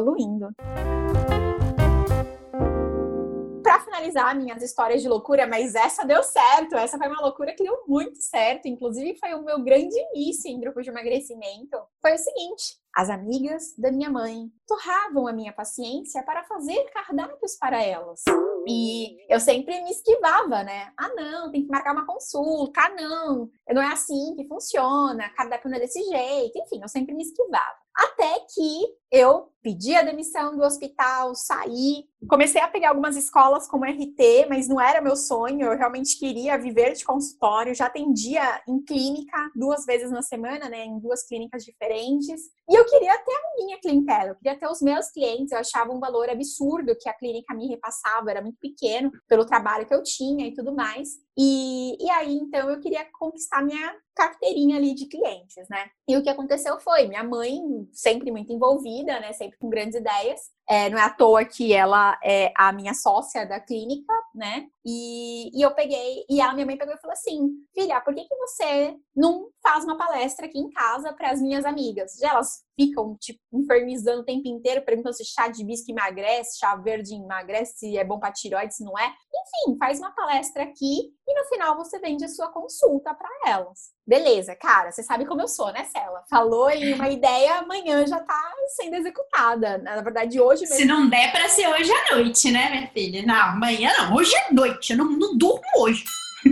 [3.73, 7.63] para finalizar minhas histórias de loucura, mas essa deu certo, essa foi uma loucura que
[7.63, 11.77] deu muito certo, inclusive foi o meu grande início em grupo de emagrecimento.
[11.99, 17.55] Foi o seguinte: as amigas da minha mãe torravam a minha paciência para fazer cardápios
[17.55, 18.21] para elas.
[18.67, 20.93] E eu sempre me esquivava, né?
[20.97, 22.79] Ah, não, tem que marcar uma consulta.
[22.79, 25.29] Ah, não, não é assim que funciona.
[25.35, 26.59] Cardápio não é desse jeito.
[26.59, 27.82] Enfim, eu sempre me esquivava.
[27.95, 33.85] Até que eu pedi a demissão do hospital, saí, comecei a pegar algumas escolas como
[33.85, 38.83] RT, mas não era meu sonho, eu realmente queria viver de consultório, já atendia em
[38.83, 43.63] clínica duas vezes na semana, né, em duas clínicas diferentes, e eu queria ter a
[43.63, 47.13] minha clientela, eu queria ter os meus clientes, eu achava um valor absurdo que a
[47.13, 52.03] clínica me repassava, era muito pequeno pelo trabalho que eu tinha e tudo mais, e,
[52.03, 55.89] e aí então eu queria conquistar minha carteirinha ali de clientes, né?
[56.07, 57.59] E o que aconteceu foi, minha mãe
[57.91, 62.17] sempre muito envolvida, né, sempre com grandes ideias, é, não é à toa que ela
[62.23, 64.67] é a minha sócia da clínica, né?
[64.85, 68.25] E, e eu peguei, e a minha mãe pegou e falou assim: filha, por que,
[68.25, 72.17] que você não faz uma palestra aqui em casa para as minhas amigas?
[72.19, 76.75] Já elas ficam, tipo, infernizando o tempo inteiro, perguntando se chá de bisco emagrece, chá
[76.75, 79.05] verde emagrece, se é bom para tiroide, se não é.
[79.05, 83.93] Enfim, faz uma palestra aqui e no final você vende a sua consulta para elas.
[84.05, 86.25] Beleza, cara, você sabe como eu sou, né, Cela?
[86.29, 89.77] Falou em uma ideia, amanhã já tá sendo executada.
[89.77, 90.75] Na verdade, hoje mesmo.
[90.75, 93.23] Se não der para ser hoje à noite, né, minha filha?
[93.23, 96.03] Não, amanhã não, hoje é noite, eu não, não durmo hoje.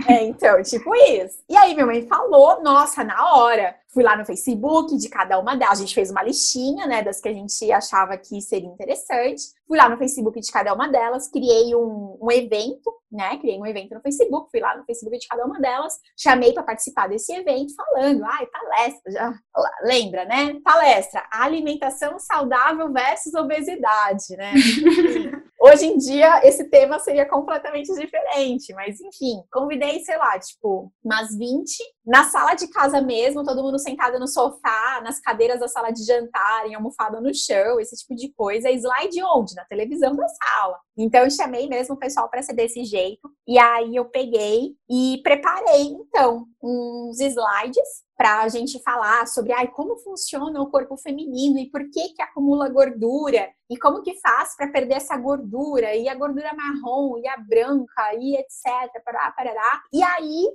[0.08, 1.38] É, então, tipo isso.
[1.50, 3.76] E aí minha mãe falou, nossa, na hora.
[3.94, 5.78] Fui lá no Facebook de cada uma delas.
[5.78, 9.44] A gente fez uma listinha, né, das que a gente achava que seria interessante.
[9.68, 13.38] Fui lá no Facebook de cada uma delas, criei um, um evento, né?
[13.38, 16.64] Criei um evento no Facebook, fui lá no Facebook de cada uma delas, chamei para
[16.64, 19.34] participar desse evento, falando, ai, palestra, já
[19.84, 20.58] lembra, né?
[20.64, 24.54] Palestra, alimentação saudável versus obesidade, né?
[25.64, 31.38] Hoje em dia, esse tema seria completamente diferente, mas enfim, convidei, sei lá, tipo, umas
[31.38, 35.92] 20 na sala de casa mesmo, todo mundo sentado no sofá, nas cadeiras da sala
[35.92, 38.72] de jantar, em almofada no chão, esse tipo de coisa.
[38.72, 39.54] Slide onde?
[39.54, 40.80] Na televisão da sala.
[41.02, 43.30] Então, eu chamei mesmo o pessoal para ser desse jeito.
[43.48, 49.68] E aí, eu peguei e preparei, então, uns slides para a gente falar sobre ai,
[49.70, 54.56] como funciona o corpo feminino e por que, que acumula gordura e como que faz
[54.56, 59.04] para perder essa gordura e a gordura marrom e a branca e etc.
[59.04, 59.82] Pará, parará.
[59.92, 60.48] E aí,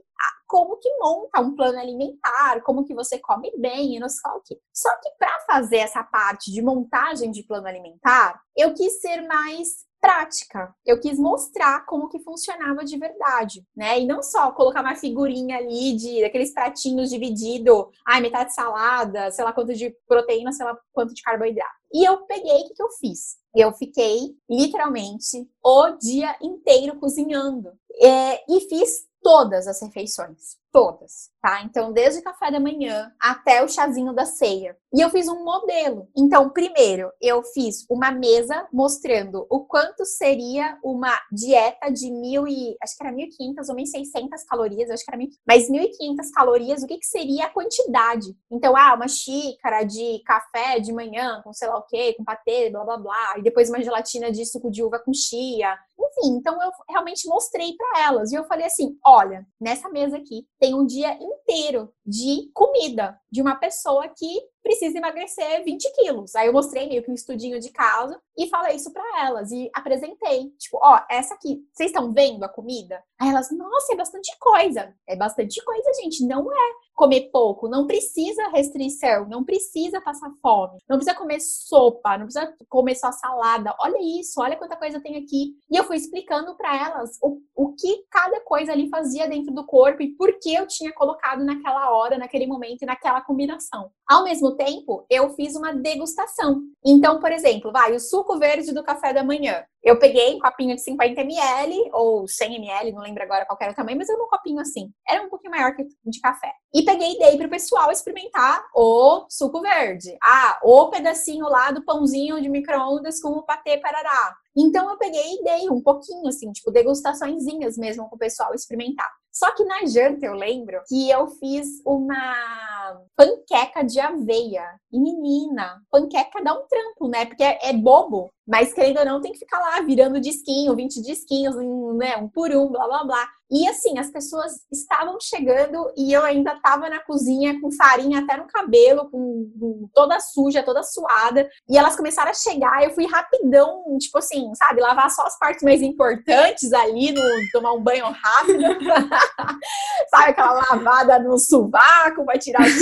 [0.46, 4.40] como que monta um plano alimentar, como que você come bem e não sei o
[4.42, 4.56] que.
[4.72, 9.84] Só que para fazer essa parte de montagem de plano alimentar, eu quis ser mais
[10.06, 10.72] prática.
[10.86, 13.98] Eu quis mostrar como que funcionava de verdade, né?
[13.98, 19.44] E não só colocar uma figurinha ali de aqueles pratinhos dividido, ai, metade salada, sei
[19.44, 21.74] lá quanto de proteína, sei lá quanto de carboidrato.
[21.92, 23.36] E eu peguei, o que, que eu fiz?
[23.52, 27.72] Eu fiquei literalmente o dia inteiro cozinhando.
[28.00, 30.56] É, e fiz todas as refeições.
[30.76, 31.62] Todas, tá?
[31.62, 34.76] Então, desde o café da manhã até o chazinho da ceia.
[34.92, 36.06] E eu fiz um modelo.
[36.14, 42.76] Então, primeiro, eu fiz uma mesa mostrando o quanto seria uma dieta de mil e...
[42.82, 46.86] Acho que era 1.500 ou 1.600 calorias, acho que era mil, mas 1.500 calorias, o
[46.86, 48.36] que, que seria a quantidade?
[48.50, 52.68] Então, ah, uma xícara de café de manhã com sei lá o quê, com patê,
[52.68, 53.34] blá, blá, blá.
[53.38, 55.74] E depois uma gelatina de suco de uva com chia.
[55.98, 58.30] Enfim, então eu realmente mostrei para elas.
[58.30, 63.56] E eu falei assim, olha, nessa mesa aqui um dia inteiro de comida de uma
[63.56, 66.34] pessoa que precisa emagrecer 20 quilos.
[66.34, 69.70] Aí eu mostrei meio que um estudinho de caso e falei isso para elas e
[69.72, 70.50] apresentei.
[70.58, 73.00] Tipo, ó, essa aqui, vocês estão vendo a comida?
[73.20, 74.92] Aí elas, nossa, é bastante coisa.
[75.06, 76.26] É bastante coisa, gente.
[76.26, 82.16] Não é comer pouco, não precisa restrição, não precisa passar fome, não precisa comer sopa,
[82.16, 83.74] não precisa comer só salada.
[83.78, 85.54] Olha isso, olha quanta coisa tem aqui.
[85.70, 89.66] E eu fui explicando para elas o, o que cada coisa ali fazia dentro do
[89.66, 93.90] corpo e por que eu tinha colocado naquela hora, naquele momento e naquela combinação.
[94.08, 96.60] Ao mesmo tempo, eu fiz uma degustação.
[96.84, 99.64] Então, por exemplo, vai o suco verde do café da manhã.
[99.82, 103.72] Eu peguei um copinho de 50 ml ou 100 ml, não lembro agora qual era
[103.72, 104.92] o tamanho, mas era um copinho assim.
[105.08, 106.52] Era um pouquinho maior que de café.
[106.72, 110.16] E peguei e dei pro pessoal experimentar o suco verde.
[110.22, 114.34] Ah, o pedacinho lá do pãozinho de micro-ondas com o patê parará.
[114.56, 119.10] Então eu peguei e dei um pouquinho, assim, tipo, degustaçõezinhas mesmo pro pessoal experimentar.
[119.36, 124.64] Só que na janta eu lembro que eu fiz uma panqueca de aveia.
[124.90, 127.26] E menina, panqueca dá um trampo, né?
[127.26, 128.30] Porque é, é bobo.
[128.46, 131.56] Mas querendo ou não, tem que ficar lá virando disquinho, 20 disquinhos,
[131.96, 132.16] né?
[132.16, 133.28] Um por um, blá blá blá.
[133.50, 138.36] E assim, as pessoas estavam chegando e eu ainda estava na cozinha com farinha até
[138.36, 141.48] no cabelo, com, com, toda suja, toda suada.
[141.68, 145.62] E elas começaram a chegar, eu fui rapidão, tipo assim, sabe, lavar só as partes
[145.62, 147.22] mais importantes ali, no,
[147.52, 148.62] tomar um banho rápido.
[150.10, 152.62] sabe, aquela lavada no sovaco para tirar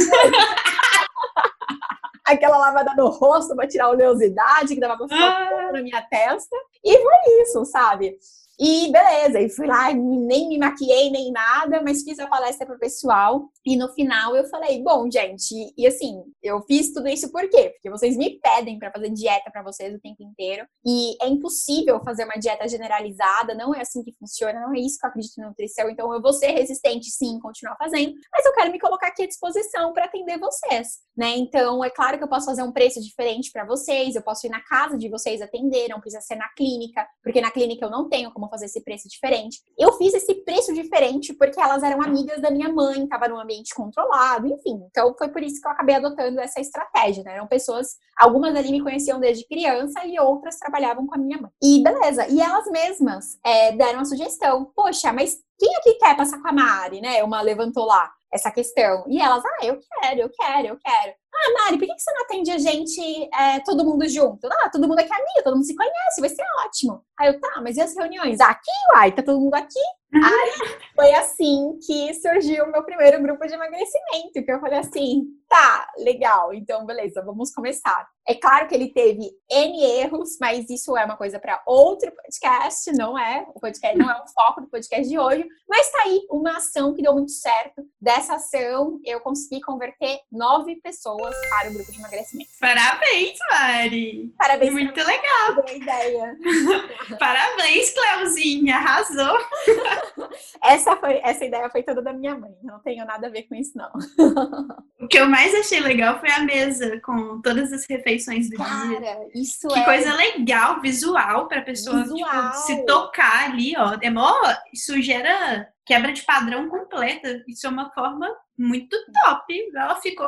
[2.24, 5.72] aquela lavada no rosto para tirar a oleosidade que dava pra ah.
[5.72, 6.56] na minha testa.
[6.82, 8.16] E foi isso, sabe?
[8.58, 12.78] E beleza, e fui lá, nem me maquiei nem nada, mas fiz a palestra pro
[12.78, 13.48] pessoal.
[13.66, 17.70] E no final eu falei: bom, gente, e assim, eu fiz tudo isso por quê?
[17.70, 20.66] Porque vocês me pedem para fazer dieta para vocês o tempo inteiro.
[20.86, 24.98] E é impossível fazer uma dieta generalizada, não é assim que funciona, não é isso
[24.98, 25.90] que eu acredito na nutrição.
[25.90, 29.26] Então eu vou ser resistente, sim, continuar fazendo, mas eu quero me colocar aqui à
[29.26, 31.36] disposição para atender vocês, né?
[31.36, 34.50] Então é claro que eu posso fazer um preço diferente para vocês, eu posso ir
[34.50, 38.08] na casa de vocês atender, não precisa ser na clínica, porque na clínica eu não
[38.08, 39.60] tenho como como fazer esse preço diferente.
[39.78, 43.74] Eu fiz esse preço diferente porque elas eram amigas da minha mãe, estava num ambiente
[43.74, 44.80] controlado, enfim.
[44.90, 47.34] Então foi por isso que eu acabei adotando essa estratégia, né?
[47.34, 51.50] Eram pessoas, algumas ali me conheciam desde criança e outras trabalhavam com a minha mãe.
[51.62, 56.40] E beleza, e elas mesmas é, deram a sugestão: poxa, mas quem aqui quer passar
[56.40, 57.22] com a Mari, né?
[57.22, 59.04] Uma levantou lá essa questão.
[59.06, 61.14] E elas, ah, eu quero, eu quero, eu quero.
[61.32, 63.00] Ah, Mari, por que você não atende a gente,
[63.32, 64.46] é, todo mundo junto?
[64.46, 67.04] Ah, todo mundo aqui é amigo, todo mundo se conhece, vai ser ótimo.
[67.18, 68.40] Aí eu, tá, mas e as reuniões?
[68.40, 69.80] Aqui, uai, tá todo mundo aqui?
[70.14, 75.24] Aí foi assim que surgiu o meu primeiro grupo de emagrecimento, que eu falei assim,
[75.48, 78.06] tá, legal, então beleza, vamos começar.
[78.26, 82.90] É claro que ele teve N erros, mas isso é uma coisa para outro podcast,
[82.92, 83.46] não é?
[83.54, 86.94] O podcast não é o foco do podcast de hoje, mas tá aí uma ação
[86.94, 87.82] que deu muito certo.
[88.00, 92.50] Dessa ação, eu consegui converter nove pessoas para o grupo de emagrecimento.
[92.58, 94.34] Parabéns, Mari!
[94.38, 94.72] Parabéns!
[94.72, 95.54] Muito legal!
[95.56, 96.36] Boa ideia!
[97.18, 98.76] Parabéns, Cleuzinha!
[98.76, 99.38] Arrasou!
[100.62, 102.52] essa, foi, essa ideia foi toda da minha mãe.
[102.62, 103.90] Não tenho nada a ver com isso, não.
[105.00, 108.86] O que eu mais achei legal foi a mesa com todas as refeições do Cara,
[108.86, 109.18] dia.
[109.34, 109.84] isso Que é.
[109.84, 112.52] coisa legal, visual, pra pessoa tipo, Visual.
[112.54, 113.98] se tocar ali, ó.
[114.00, 114.32] É mó,
[114.72, 117.42] isso gera quebra de padrão completa.
[117.46, 118.26] Isso é uma forma
[118.58, 119.70] muito top.
[119.76, 120.26] Ela ficou.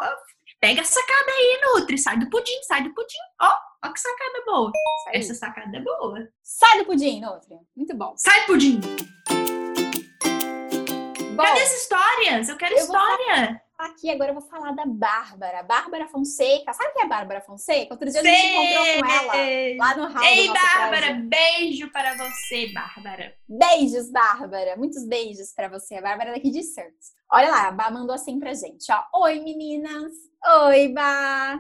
[0.61, 1.97] Pega a sacada aí, Nutri.
[1.97, 3.17] Sai do pudim, sai do pudim.
[3.41, 3.51] Ó,
[3.85, 4.73] ó que sacada boa.
[5.13, 6.29] Essa sacada é boa.
[6.43, 7.57] Sai do pudim, Nutri.
[7.75, 8.13] Muito bom.
[8.17, 8.79] Sai, pudim!
[11.37, 12.49] Bom, Cadê as histórias?
[12.49, 13.63] Eu quero Eu história.
[13.79, 15.63] aqui agora eu vou falar da Bárbara.
[15.63, 16.73] Bárbara Fonseca.
[16.73, 17.93] Sabe quem é a Bárbara Fonseca?
[17.95, 19.77] Outro dia a gente encontrou com ela Sei!
[19.77, 23.35] lá no hall Ei, Bárbara, beijo para você, Bárbara.
[23.49, 24.77] Beijos, Bárbara.
[24.77, 25.97] Muitos beijos pra você.
[25.97, 27.15] A Bárbara é daqui de Santos.
[27.33, 29.23] Olha lá, a Bá mandou assim pra gente, ó.
[29.23, 30.13] Oi, meninas.
[30.69, 31.59] Oi, Bá.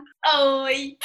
[0.65, 0.97] Oi!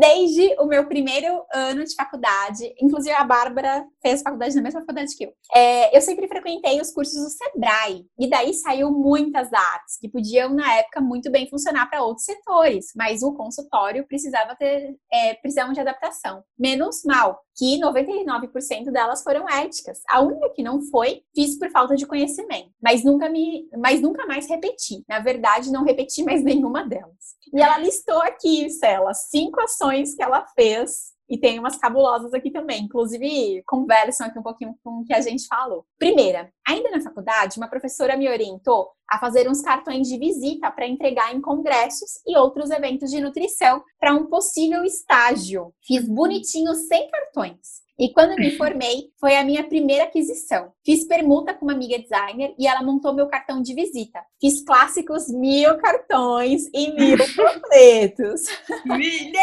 [0.00, 5.16] Desde o meu primeiro ano de faculdade, inclusive a Bárbara fez faculdade na mesma faculdade
[5.16, 5.32] que eu.
[5.54, 8.04] é, eu sempre frequentei os cursos do Sebrae.
[8.18, 12.86] E daí saiu muitas artes que podiam, na época, muito bem funcionar para outros setores.
[12.96, 16.42] Mas o consultório precisava ter, é, de adaptação.
[16.58, 20.00] Menos mal, que 99% delas foram éticas.
[20.08, 22.70] A única que não foi, fiz por falta de conhecimento.
[22.82, 25.04] Mas nunca me, mas nunca mais repeti.
[25.06, 27.34] Na verdade, não repeti mais nenhuma delas.
[27.52, 31.12] E ela listou aqui, Cela, cinco ações que ela fez.
[31.28, 32.84] E tem umas cabulosas aqui também.
[32.84, 35.84] Inclusive, conversam aqui um pouquinho com o que a gente falou.
[35.98, 40.86] Primeira, ainda na faculdade, uma professora me orientou a fazer uns cartões de visita para
[40.86, 45.74] entregar em congressos e outros eventos de nutrição para um possível estágio.
[45.86, 47.83] Fiz bonitinho 100 cartões.
[47.98, 50.72] E quando me formei, foi a minha primeira aquisição.
[50.84, 54.20] Fiz permuta com uma amiga designer e ela montou meu cartão de visita.
[54.40, 58.42] Fiz clássicos mil cartões e mil panfletos.
[58.84, 59.34] Mineiro!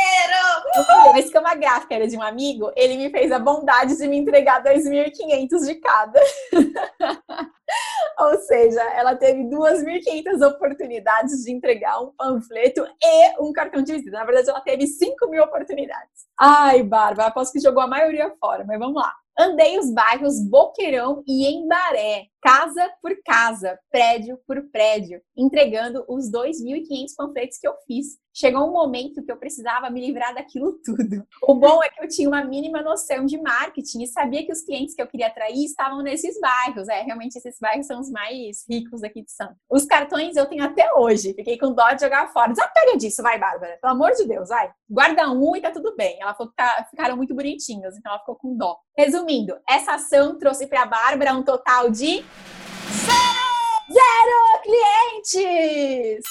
[1.14, 4.18] Mas como a gráfica era de um amigo, ele me fez a bondade de me
[4.18, 6.20] entregar 2.500 de cada.
[8.20, 14.18] Ou seja, ela teve 2.500 oportunidades de entregar um panfleto e um cartão de visita.
[14.18, 16.28] Na verdade, ela teve 5 mil oportunidades.
[16.40, 19.14] Ai, Bárbara, aposto que jogou a maioria fora, mas vamos lá.
[19.42, 27.16] Andei os bairros Boqueirão e Embaré, casa por casa, prédio por prédio, entregando os 2.500
[27.18, 28.20] panfletos que eu fiz.
[28.34, 31.26] Chegou um momento que eu precisava me livrar daquilo tudo.
[31.44, 34.62] O bom é que eu tinha uma mínima noção de marketing e sabia que os
[34.62, 36.88] clientes que eu queria atrair estavam nesses bairros.
[36.88, 39.58] É, realmente esses bairros são os mais ricos aqui de Santos.
[39.70, 41.34] Os cartões eu tenho até hoje.
[41.34, 42.52] Fiquei com dó de jogar fora.
[42.52, 43.78] Desapega disso, vai, Bárbara.
[43.82, 44.72] Pelo amor de Deus, vai.
[44.90, 46.18] Guarda um e tá tudo bem.
[46.22, 48.78] Ela falou que tá- ficaram muito bonitinhos, então ela ficou com dó.
[48.98, 49.31] Resumindo,
[49.68, 52.26] essa ação trouxe pra Bárbara um total de
[53.92, 56.24] zero clientes!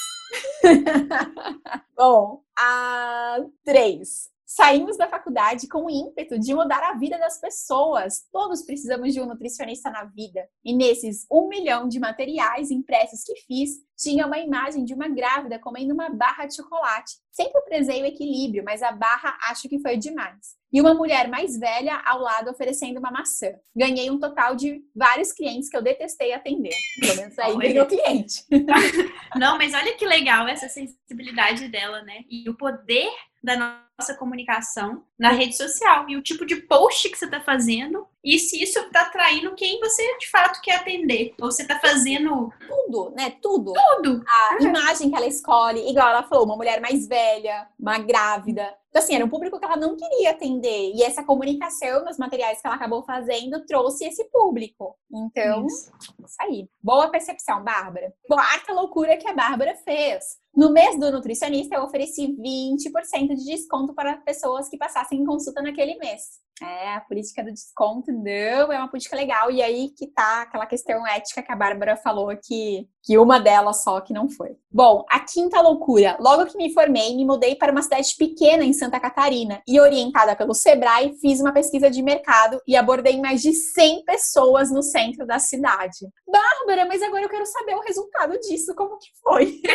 [1.96, 4.30] Bom, a três.
[4.60, 8.28] Saímos da faculdade com o ímpeto de mudar a vida das pessoas.
[8.30, 10.46] Todos precisamos de um nutricionista na vida.
[10.62, 15.58] E nesses um milhão de materiais impressos que fiz, tinha uma imagem de uma grávida
[15.58, 17.14] comendo uma barra de chocolate.
[17.32, 20.58] Sempre prezei o equilíbrio, mas a barra acho que foi demais.
[20.70, 23.54] E uma mulher mais velha ao lado oferecendo uma maçã.
[23.74, 26.74] Ganhei um total de vários clientes que eu detestei atender.
[27.00, 28.44] Pelo menos aí ganhou cliente.
[29.36, 32.24] Não, mas olha que legal essa sensibilidade dela, né?
[32.28, 33.10] E o poder
[33.42, 33.56] da
[34.00, 38.38] nossa comunicação na rede social e o tipo de post que você tá fazendo e
[38.38, 41.34] se isso tá atraindo quem você de fato quer atender.
[41.40, 43.30] Ou você tá fazendo Tudo, né?
[43.42, 43.74] Tudo.
[43.74, 44.24] tudo.
[44.26, 48.74] a imagem que ela escolhe, igual ela falou, uma mulher mais velha, uma grávida.
[48.88, 50.92] Então, assim, era um público que ela não queria atender.
[50.94, 54.96] E essa comunicação nos materiais que ela acabou fazendo trouxe esse público.
[55.12, 55.92] Então, Isso.
[56.24, 56.68] isso aí.
[56.82, 58.12] Boa percepção, Bárbara.
[58.26, 60.40] Quarta loucura que a Bárbara fez.
[60.54, 65.62] No mês do nutricionista, eu ofereci 20% de desconto para pessoas que passassem em consulta
[65.62, 66.40] naquele mês.
[66.62, 69.50] É, a política do desconto não é uma política legal.
[69.50, 73.82] E aí que tá aquela questão ética que a Bárbara falou que, que uma delas
[73.82, 74.56] só que não foi.
[74.70, 76.16] Bom, a quinta loucura.
[76.20, 80.36] Logo que me formei, me mudei para uma cidade pequena em Santa Catarina e, orientada
[80.36, 85.26] pelo Sebrae, fiz uma pesquisa de mercado e abordei mais de 100 pessoas no centro
[85.26, 86.06] da cidade.
[86.26, 88.74] Bárbara, mas agora eu quero saber o resultado disso.
[88.74, 89.60] Como que foi?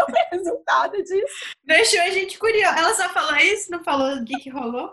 [0.00, 1.54] O resultado disso?
[1.64, 2.78] Deixou a gente curiosa.
[2.78, 4.90] Ela só falou isso, não falou o que, que rolou?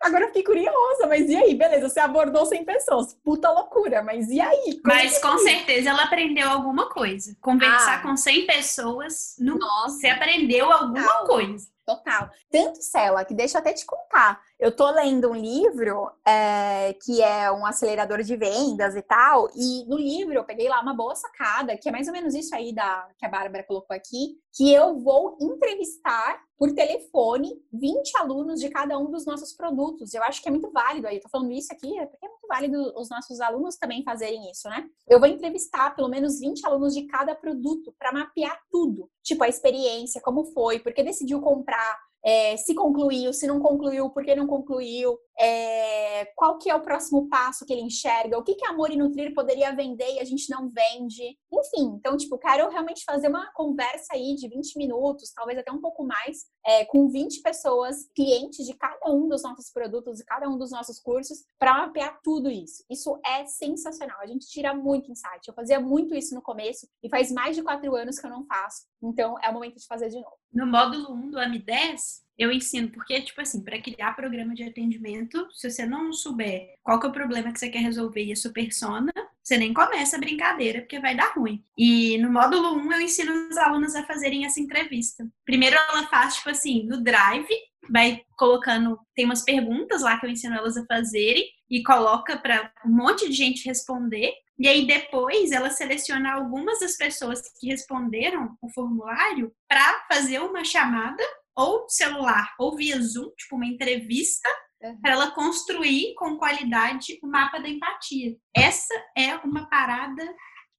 [0.00, 1.54] Agora eu fiquei curiosa, mas e aí?
[1.54, 3.14] Beleza, você abordou 100 pessoas.
[3.14, 4.80] Puta loucura, mas e aí?
[4.82, 7.36] Como Mas que com certeza ela aprendeu alguma coisa.
[7.40, 8.02] Conversar Ah.
[8.02, 9.96] com 100 pessoas, não, Nossa.
[9.98, 11.26] você aprendeu alguma Não.
[11.26, 11.66] coisa.
[11.84, 12.30] Total.
[12.50, 14.40] Tanto, Cela, que deixa eu até te contar.
[14.58, 19.84] Eu tô lendo um livro é, que é um acelerador de vendas e tal, e
[19.86, 22.74] no livro eu peguei lá uma boa sacada, que é mais ou menos isso aí
[22.74, 28.68] da, que a Bárbara colocou aqui, que eu vou entrevistar por telefone 20 alunos de
[28.68, 30.12] cada um dos nossos produtos.
[30.12, 31.16] Eu acho que é muito válido aí.
[31.16, 34.50] Eu tô falando isso aqui é porque é muito válido os nossos alunos também fazerem
[34.50, 34.84] isso, né?
[35.06, 39.08] Eu vou entrevistar pelo menos 20 alunos de cada produto para mapear tudo.
[39.22, 41.96] Tipo, a experiência, como foi, por que decidiu comprar,
[42.28, 46.82] é, se concluiu, se não concluiu, por que não concluiu, é, qual que é o
[46.82, 50.24] próximo passo que ele enxerga, o que, que Amor e Nutrir poderia vender e a
[50.24, 51.38] gente não vende.
[51.52, 55.80] Enfim, então, tipo, quero realmente fazer uma conversa aí de 20 minutos, talvez até um
[55.80, 60.48] pouco mais, é, com 20 pessoas, clientes de cada um dos nossos produtos, de cada
[60.48, 62.84] um dos nossos cursos, para mapear tudo isso.
[62.90, 65.46] Isso é sensacional, a gente tira muito insight.
[65.46, 68.44] Eu fazia muito isso no começo e faz mais de quatro anos que eu não
[68.44, 70.36] faço, então é o momento de fazer de novo.
[70.52, 75.48] No módulo 1 do AMI10, eu ensino, porque, tipo assim, para criar programa de atendimento,
[75.52, 78.36] se você não souber qual que é o problema que você quer resolver e a
[78.36, 79.12] sua persona,
[79.42, 81.64] você nem começa a brincadeira, porque vai dar ruim.
[81.76, 85.26] E no módulo 1, eu ensino os alunos a fazerem essa entrevista.
[85.44, 87.48] Primeiro, ela faz, tipo assim, no Drive,
[87.90, 92.72] vai colocando, tem umas perguntas lá que eu ensino elas a fazerem, e coloca para
[92.84, 94.32] um monte de gente responder.
[94.58, 100.64] E aí depois ela seleciona algumas das pessoas que responderam o formulário para fazer uma
[100.64, 101.22] chamada
[101.58, 104.48] ou celular ou via Zoom, tipo uma entrevista,
[104.80, 105.00] uhum.
[105.00, 108.36] para ela construir com qualidade o mapa da empatia.
[108.54, 110.24] Essa é uma parada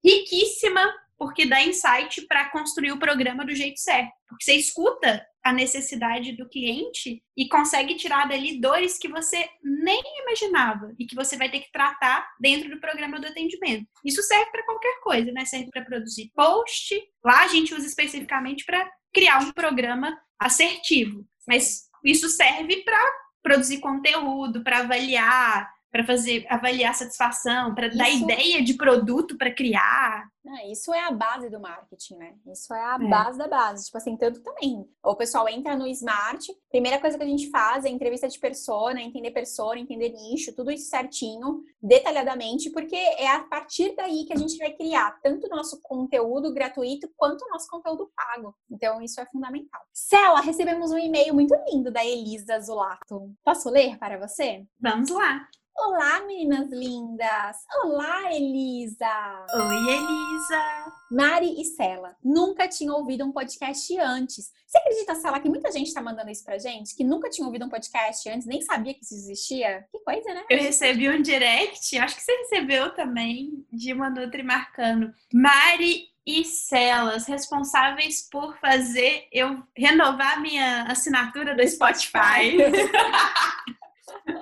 [0.02, 0.82] riquíssima,
[1.18, 4.14] porque dá insight para construir o programa do jeito certo.
[4.26, 10.02] Porque você escuta a necessidade do cliente e consegue tirar dali dores que você nem
[10.22, 13.86] imaginava e que você vai ter que tratar dentro do programa do atendimento.
[14.06, 15.44] Isso serve para qualquer coisa, né?
[15.44, 16.96] Serve para produzir post.
[17.24, 21.26] Lá a gente usa especificamente para criar um programa assertivo.
[21.48, 23.00] Mas isso serve para
[23.42, 30.28] produzir conteúdo, para avaliar, para fazer avaliar satisfação, para dar ideia de produto para criar.
[30.72, 32.34] Isso é a base do marketing, né?
[32.52, 33.08] Isso é a é.
[33.08, 33.86] base da base.
[33.86, 34.86] Tipo assim, tanto também.
[35.04, 39.02] O pessoal entra no Smart, primeira coisa que a gente faz é entrevista de persona,
[39.02, 44.38] entender persona, entender nicho, tudo isso certinho, detalhadamente, porque é a partir daí que a
[44.38, 48.56] gente vai criar tanto o nosso conteúdo gratuito quanto o nosso conteúdo pago.
[48.72, 49.82] Então, isso é fundamental.
[49.94, 53.32] Cela, recebemos um e-mail muito lindo da Elisa Zulato.
[53.44, 54.66] Posso ler para você?
[54.80, 55.48] Vamos lá.
[55.82, 57.58] Olá, meninas lindas!
[57.84, 59.46] Olá, Elisa!
[59.54, 60.94] Oi, Elisa!
[61.10, 64.52] Mari e Cela, nunca tinham ouvido um podcast antes.
[64.68, 66.94] Você acredita, Cela, que muita gente está mandando isso pra gente?
[66.94, 69.88] Que nunca tinha ouvido um podcast antes, nem sabia que isso existia?
[69.90, 70.44] Que coisa, né?
[70.50, 75.14] Eu recebi um direct, acho que você recebeu também, de uma Nutri marcando.
[75.34, 82.58] Mari e Celas, responsáveis por fazer eu renovar minha assinatura do Spotify.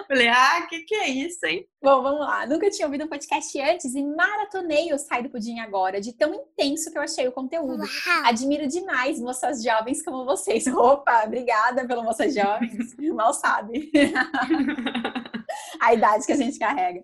[0.07, 1.67] Falei, ah, o que, que é isso, hein?
[1.81, 2.45] Bom, vamos lá.
[2.45, 6.33] Nunca tinha ouvido um podcast antes e maratonei o Sai do Pudim agora, de tão
[6.33, 7.79] intenso que eu achei o conteúdo.
[7.79, 8.25] Uau.
[8.25, 10.65] Admiro demais moças jovens como vocês.
[10.73, 12.95] Opa, obrigada pelo moças jovens.
[13.13, 13.91] Mal sabe.
[15.81, 17.01] a idade que a gente carrega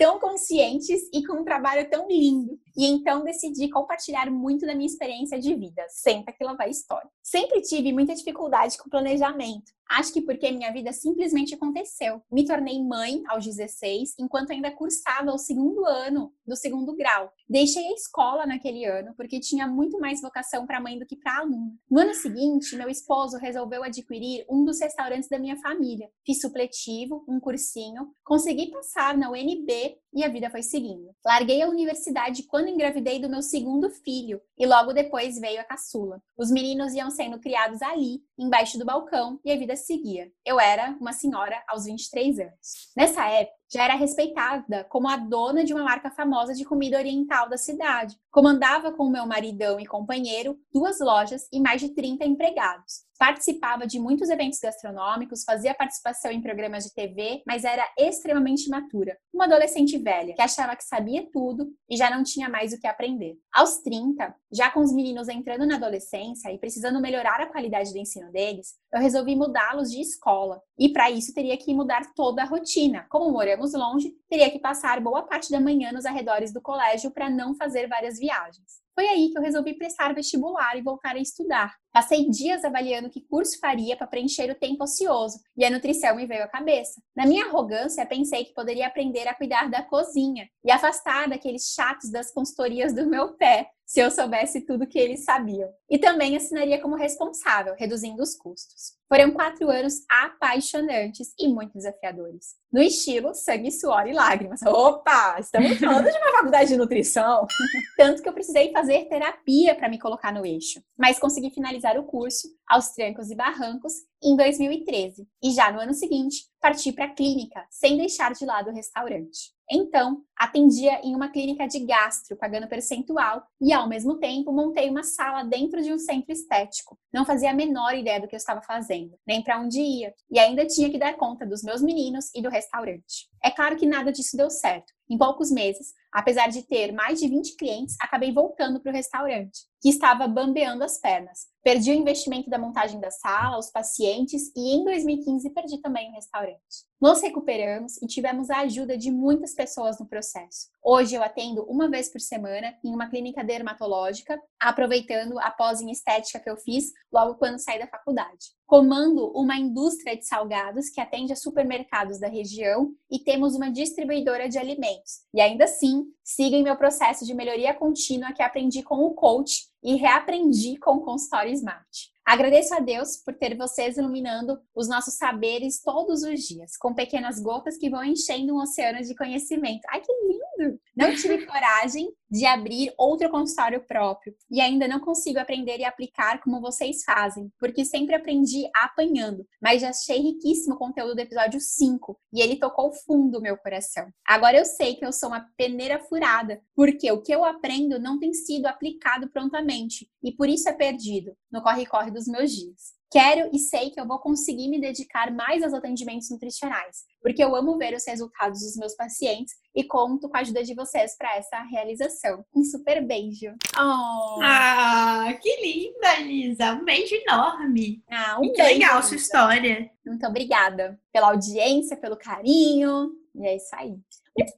[0.00, 2.58] tão conscientes e com um trabalho tão lindo.
[2.76, 5.84] E então decidi compartilhar muito da minha experiência de vida.
[5.88, 7.08] Senta que lá vai história.
[7.22, 9.72] Sempre tive muita dificuldade com planejamento.
[9.90, 12.22] Acho que porque minha vida simplesmente aconteceu.
[12.30, 17.32] Me tornei mãe aos 16, enquanto ainda cursava o segundo ano do segundo grau.
[17.48, 21.38] Deixei a escola naquele ano porque tinha muito mais vocação para mãe do que para
[21.38, 21.72] aluna.
[21.90, 26.08] No ano seguinte, meu esposo resolveu adquirir um dos restaurantes da minha família.
[26.24, 31.14] Fiz supletivo, um cursinho, consegui passar na UNB e a vida foi seguindo.
[31.24, 36.22] Larguei a universidade quando engravidei do meu segundo filho e logo depois veio a caçula.
[36.36, 40.30] Os meninos iam sendo criados ali, embaixo do balcão, e a vida seguia.
[40.44, 42.90] Eu era uma senhora aos 23 anos.
[42.96, 47.48] Nessa época, já era respeitada como a dona de uma marca famosa de comida oriental
[47.48, 48.16] da cidade.
[48.30, 53.10] Comandava com meu maridão e companheiro duas lojas e mais de 30 empregados.
[53.20, 59.14] Participava de muitos eventos gastronômicos, fazia participação em programas de TV, mas era extremamente imatura.
[59.30, 62.86] Uma adolescente velha, que achava que sabia tudo e já não tinha mais o que
[62.86, 63.36] aprender.
[63.52, 67.98] Aos 30, já com os meninos entrando na adolescência e precisando melhorar a qualidade do
[67.98, 70.62] ensino deles, eu resolvi mudá-los de escola.
[70.78, 73.04] E para isso teria que mudar toda a rotina.
[73.10, 77.28] Como moramos longe, teria que passar boa parte da manhã nos arredores do colégio para
[77.30, 78.80] não fazer várias viagens.
[78.94, 81.74] Foi aí que eu resolvi prestar vestibular e voltar a estudar.
[81.92, 86.26] Passei dias avaliando que curso faria para preencher o tempo ocioso e a nutrição me
[86.26, 87.02] veio à cabeça.
[87.16, 92.10] Na minha arrogância, pensei que poderia aprender a cuidar da cozinha e afastar daqueles chatos
[92.10, 95.68] das consultorias do meu pé, se eu soubesse tudo que eles sabiam.
[95.88, 99.00] E também assinaria como responsável, reduzindo os custos.
[99.08, 102.54] Foram quatro anos apaixonantes e muito desafiadores.
[102.72, 104.62] No estilo sangue, suor e lágrimas.
[104.62, 107.48] Opa, estamos falando de uma faculdade de nutrição.
[107.98, 110.80] Tanto que eu precisei fazer terapia para me colocar no eixo.
[110.96, 115.80] Mas consegui finalizar finalizar o curso aos trancos e barrancos em 2013 e já no
[115.80, 119.52] ano seguinte parti para a clínica, sem deixar de lado o restaurante.
[119.72, 125.04] Então, atendia em uma clínica de gastro, pagando percentual, e ao mesmo tempo montei uma
[125.04, 126.98] sala dentro de um centro estético.
[127.12, 130.38] Não fazia a menor ideia do que eu estava fazendo, nem para onde ia, e
[130.38, 133.28] ainda tinha que dar conta dos meus meninos e do restaurante.
[133.42, 134.92] É claro que nada disso deu certo.
[135.08, 139.69] Em poucos meses, apesar de ter mais de 20 clientes, acabei voltando para o restaurante,
[139.80, 141.48] que estava bambeando as pernas.
[141.62, 146.14] Perdi o investimento da montagem da sala, os pacientes e em 2015 perdi também o
[146.14, 146.88] restaurante.
[146.98, 150.68] Nos recuperamos e tivemos a ajuda de muitas pessoas no processo.
[150.82, 155.90] Hoje eu atendo uma vez por semana em uma clínica dermatológica, aproveitando a pós em
[155.90, 158.54] estética que eu fiz logo quando saí da faculdade.
[158.66, 164.48] Comando uma indústria de salgados que atende a supermercados da região e temos uma distribuidora
[164.48, 165.24] de alimentos.
[165.34, 169.69] E ainda assim, siga em meu processo de melhoria contínua que aprendi com o coach
[169.82, 172.10] e reaprendi com o consultório Smart.
[172.30, 177.40] Agradeço a Deus por ter vocês iluminando os nossos saberes todos os dias, com pequenas
[177.40, 179.80] gotas que vão enchendo um oceano de conhecimento.
[179.88, 180.78] Ai, que lindo!
[180.94, 186.40] Não tive coragem de abrir outro consultório próprio e ainda não consigo aprender e aplicar
[186.40, 191.60] como vocês fazem, porque sempre aprendi apanhando, mas já achei riquíssimo o conteúdo do episódio
[191.60, 194.08] 5 e ele tocou fundo o meu coração.
[194.24, 198.20] Agora eu sei que eu sou uma peneira furada, porque o que eu aprendo não
[198.20, 203.00] tem sido aplicado prontamente e por isso é perdido no corre-corre dos meus dias.
[203.12, 207.56] Quero e sei que eu vou conseguir me dedicar mais aos atendimentos nutricionais, porque eu
[207.56, 211.34] amo ver os resultados dos meus pacientes e conto com a ajuda de vocês para
[211.36, 212.44] essa realização.
[212.54, 213.52] Um super beijo.
[213.76, 214.40] Oh.
[214.42, 216.72] Ah, que linda, Lisa.
[216.74, 218.00] Um beijo enorme.
[218.08, 218.72] Ah, um Muito beijo.
[218.78, 219.90] legal sua história.
[220.06, 223.10] Muito obrigada pela audiência, pelo carinho.
[223.34, 223.96] E é isso aí.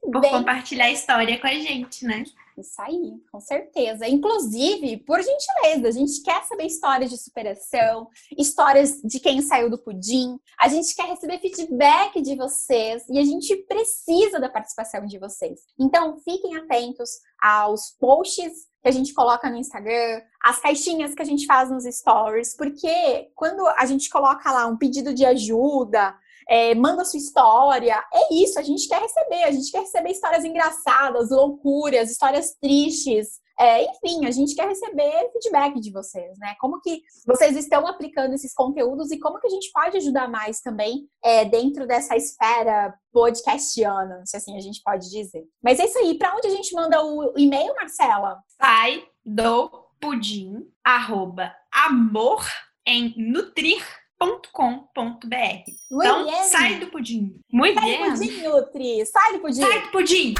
[0.01, 0.31] Por bem.
[0.31, 2.23] compartilhar a história com a gente, né?
[2.57, 4.07] Isso aí, com certeza.
[4.07, 8.07] Inclusive, por gentileza, a gente quer saber histórias de superação,
[8.37, 10.37] histórias de quem saiu do pudim.
[10.59, 15.61] A gente quer receber feedback de vocês e a gente precisa da participação de vocês.
[15.79, 17.09] Então, fiquem atentos
[17.41, 21.85] aos posts que a gente coloca no Instagram, as caixinhas que a gente faz nos
[21.85, 26.13] stories, porque quando a gente coloca lá um pedido de ajuda,
[26.47, 28.03] é, manda sua história.
[28.13, 29.43] É isso, a gente quer receber.
[29.43, 33.41] A gente quer receber histórias engraçadas, loucuras, histórias tristes.
[33.59, 36.55] É, enfim, a gente quer receber feedback de vocês, né?
[36.59, 40.59] Como que vocês estão aplicando esses conteúdos e como que a gente pode ajudar mais
[40.59, 45.43] também é, dentro dessa esfera podcastiana, se assim a gente pode dizer.
[45.63, 46.17] Mas é isso aí.
[46.17, 48.39] Para onde a gente manda o e-mail, Marcela?
[48.59, 49.69] Sai do
[50.01, 52.43] pudim, arroba amor
[52.85, 53.81] em nutrir
[54.51, 55.35] com.br
[55.91, 56.43] Então, bien.
[56.45, 57.39] sai do pudim.
[57.51, 59.05] Muito sai do pudim, Nutri.
[59.05, 59.61] Sai do pudim.
[59.61, 60.33] Sai do pudim.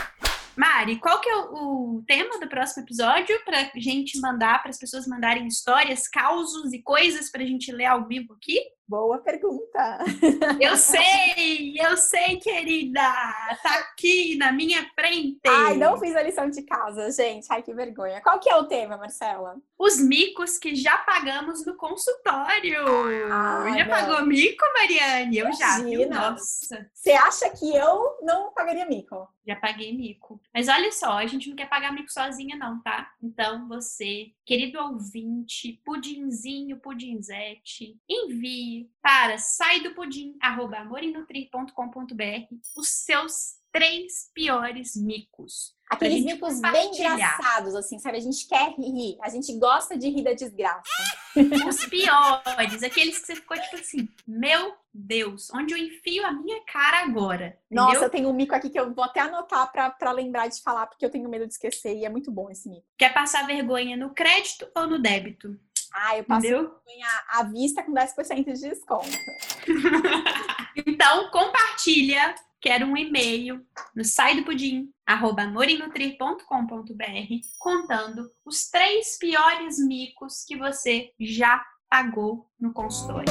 [0.56, 4.78] Mari, qual que é o, o tema do próximo episódio pra gente mandar, para as
[4.78, 8.60] pessoas mandarem histórias, causos e coisas pra gente ler ao vivo aqui?
[8.88, 10.00] Boa pergunta.
[10.60, 13.02] Eu sei, eu sei, querida.
[13.62, 15.40] Tá aqui na minha frente.
[15.48, 17.48] Ai, não fiz a lição de casa, gente.
[17.50, 18.22] Ai, que vergonha.
[18.22, 19.56] Qual que é o tema, Marcela?
[19.80, 22.84] Os micos que já pagamos no consultório.
[23.32, 23.90] Ah, já não.
[23.90, 25.38] pagou mico, Mariane?
[25.38, 26.16] Eu Imagina.
[26.16, 26.32] já?
[26.32, 26.92] Nossa.
[26.94, 29.28] Você acha que eu não pagaria mico?
[29.46, 30.42] Já paguei mico.
[30.54, 33.12] Mas olha só, a gente não quer pagar mico sozinha não, tá?
[33.22, 43.62] Então você, querido ouvinte, pudinzinho, pudinzete, envie para sai do pudim, arroba amorinutrir.com.br os seus
[43.72, 45.76] três piores micos.
[45.94, 48.18] Aqueles micos bem engraçados, assim, sabe?
[48.18, 50.84] A gente quer rir, a gente gosta de rir da desgraça.
[51.68, 56.64] Os piores, aqueles que você ficou tipo assim, meu Deus, onde eu enfio a minha
[56.66, 57.58] cara agora?
[57.72, 57.86] Entendeu?
[57.86, 60.62] Nossa, eu tenho um mico aqui que eu vou até anotar pra, pra lembrar de
[60.62, 62.86] falar, porque eu tenho medo de esquecer e é muito bom esse mico.
[62.98, 65.60] Quer passar vergonha no crédito ou no débito?
[65.94, 69.08] Ah, eu passo vergonha à vista com 10% de desconto.
[70.86, 72.34] então, compartilha
[72.64, 73.62] quero um e-mail
[73.94, 75.46] no sai do pudim, arroba
[77.60, 83.28] contando os três piores micos que você já pagou no consultório.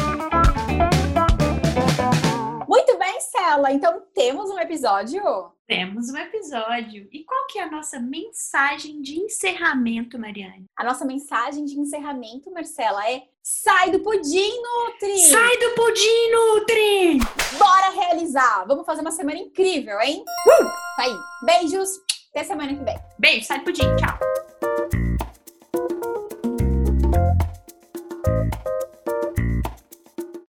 [3.43, 3.72] Muito bem, Cela.
[3.72, 5.22] Então temos um episódio?
[5.66, 7.09] Temos um episódio.
[7.12, 10.66] E qual que é a nossa mensagem de encerramento, Mariane?
[10.76, 15.18] A nossa mensagem de encerramento, Marcela, é Sai do pudim, Nutri!
[15.18, 17.18] Sai do pudim, Nutri!
[17.59, 18.64] Bora realizar!
[18.66, 20.24] Vamos fazer uma semana incrível, hein?
[20.47, 20.64] Uh!
[20.97, 21.16] Tá aí.
[21.45, 21.90] Beijos!
[22.30, 22.99] Até semana que vem.
[23.18, 23.97] Beijo, sai do pudim.
[23.97, 24.41] Tchau.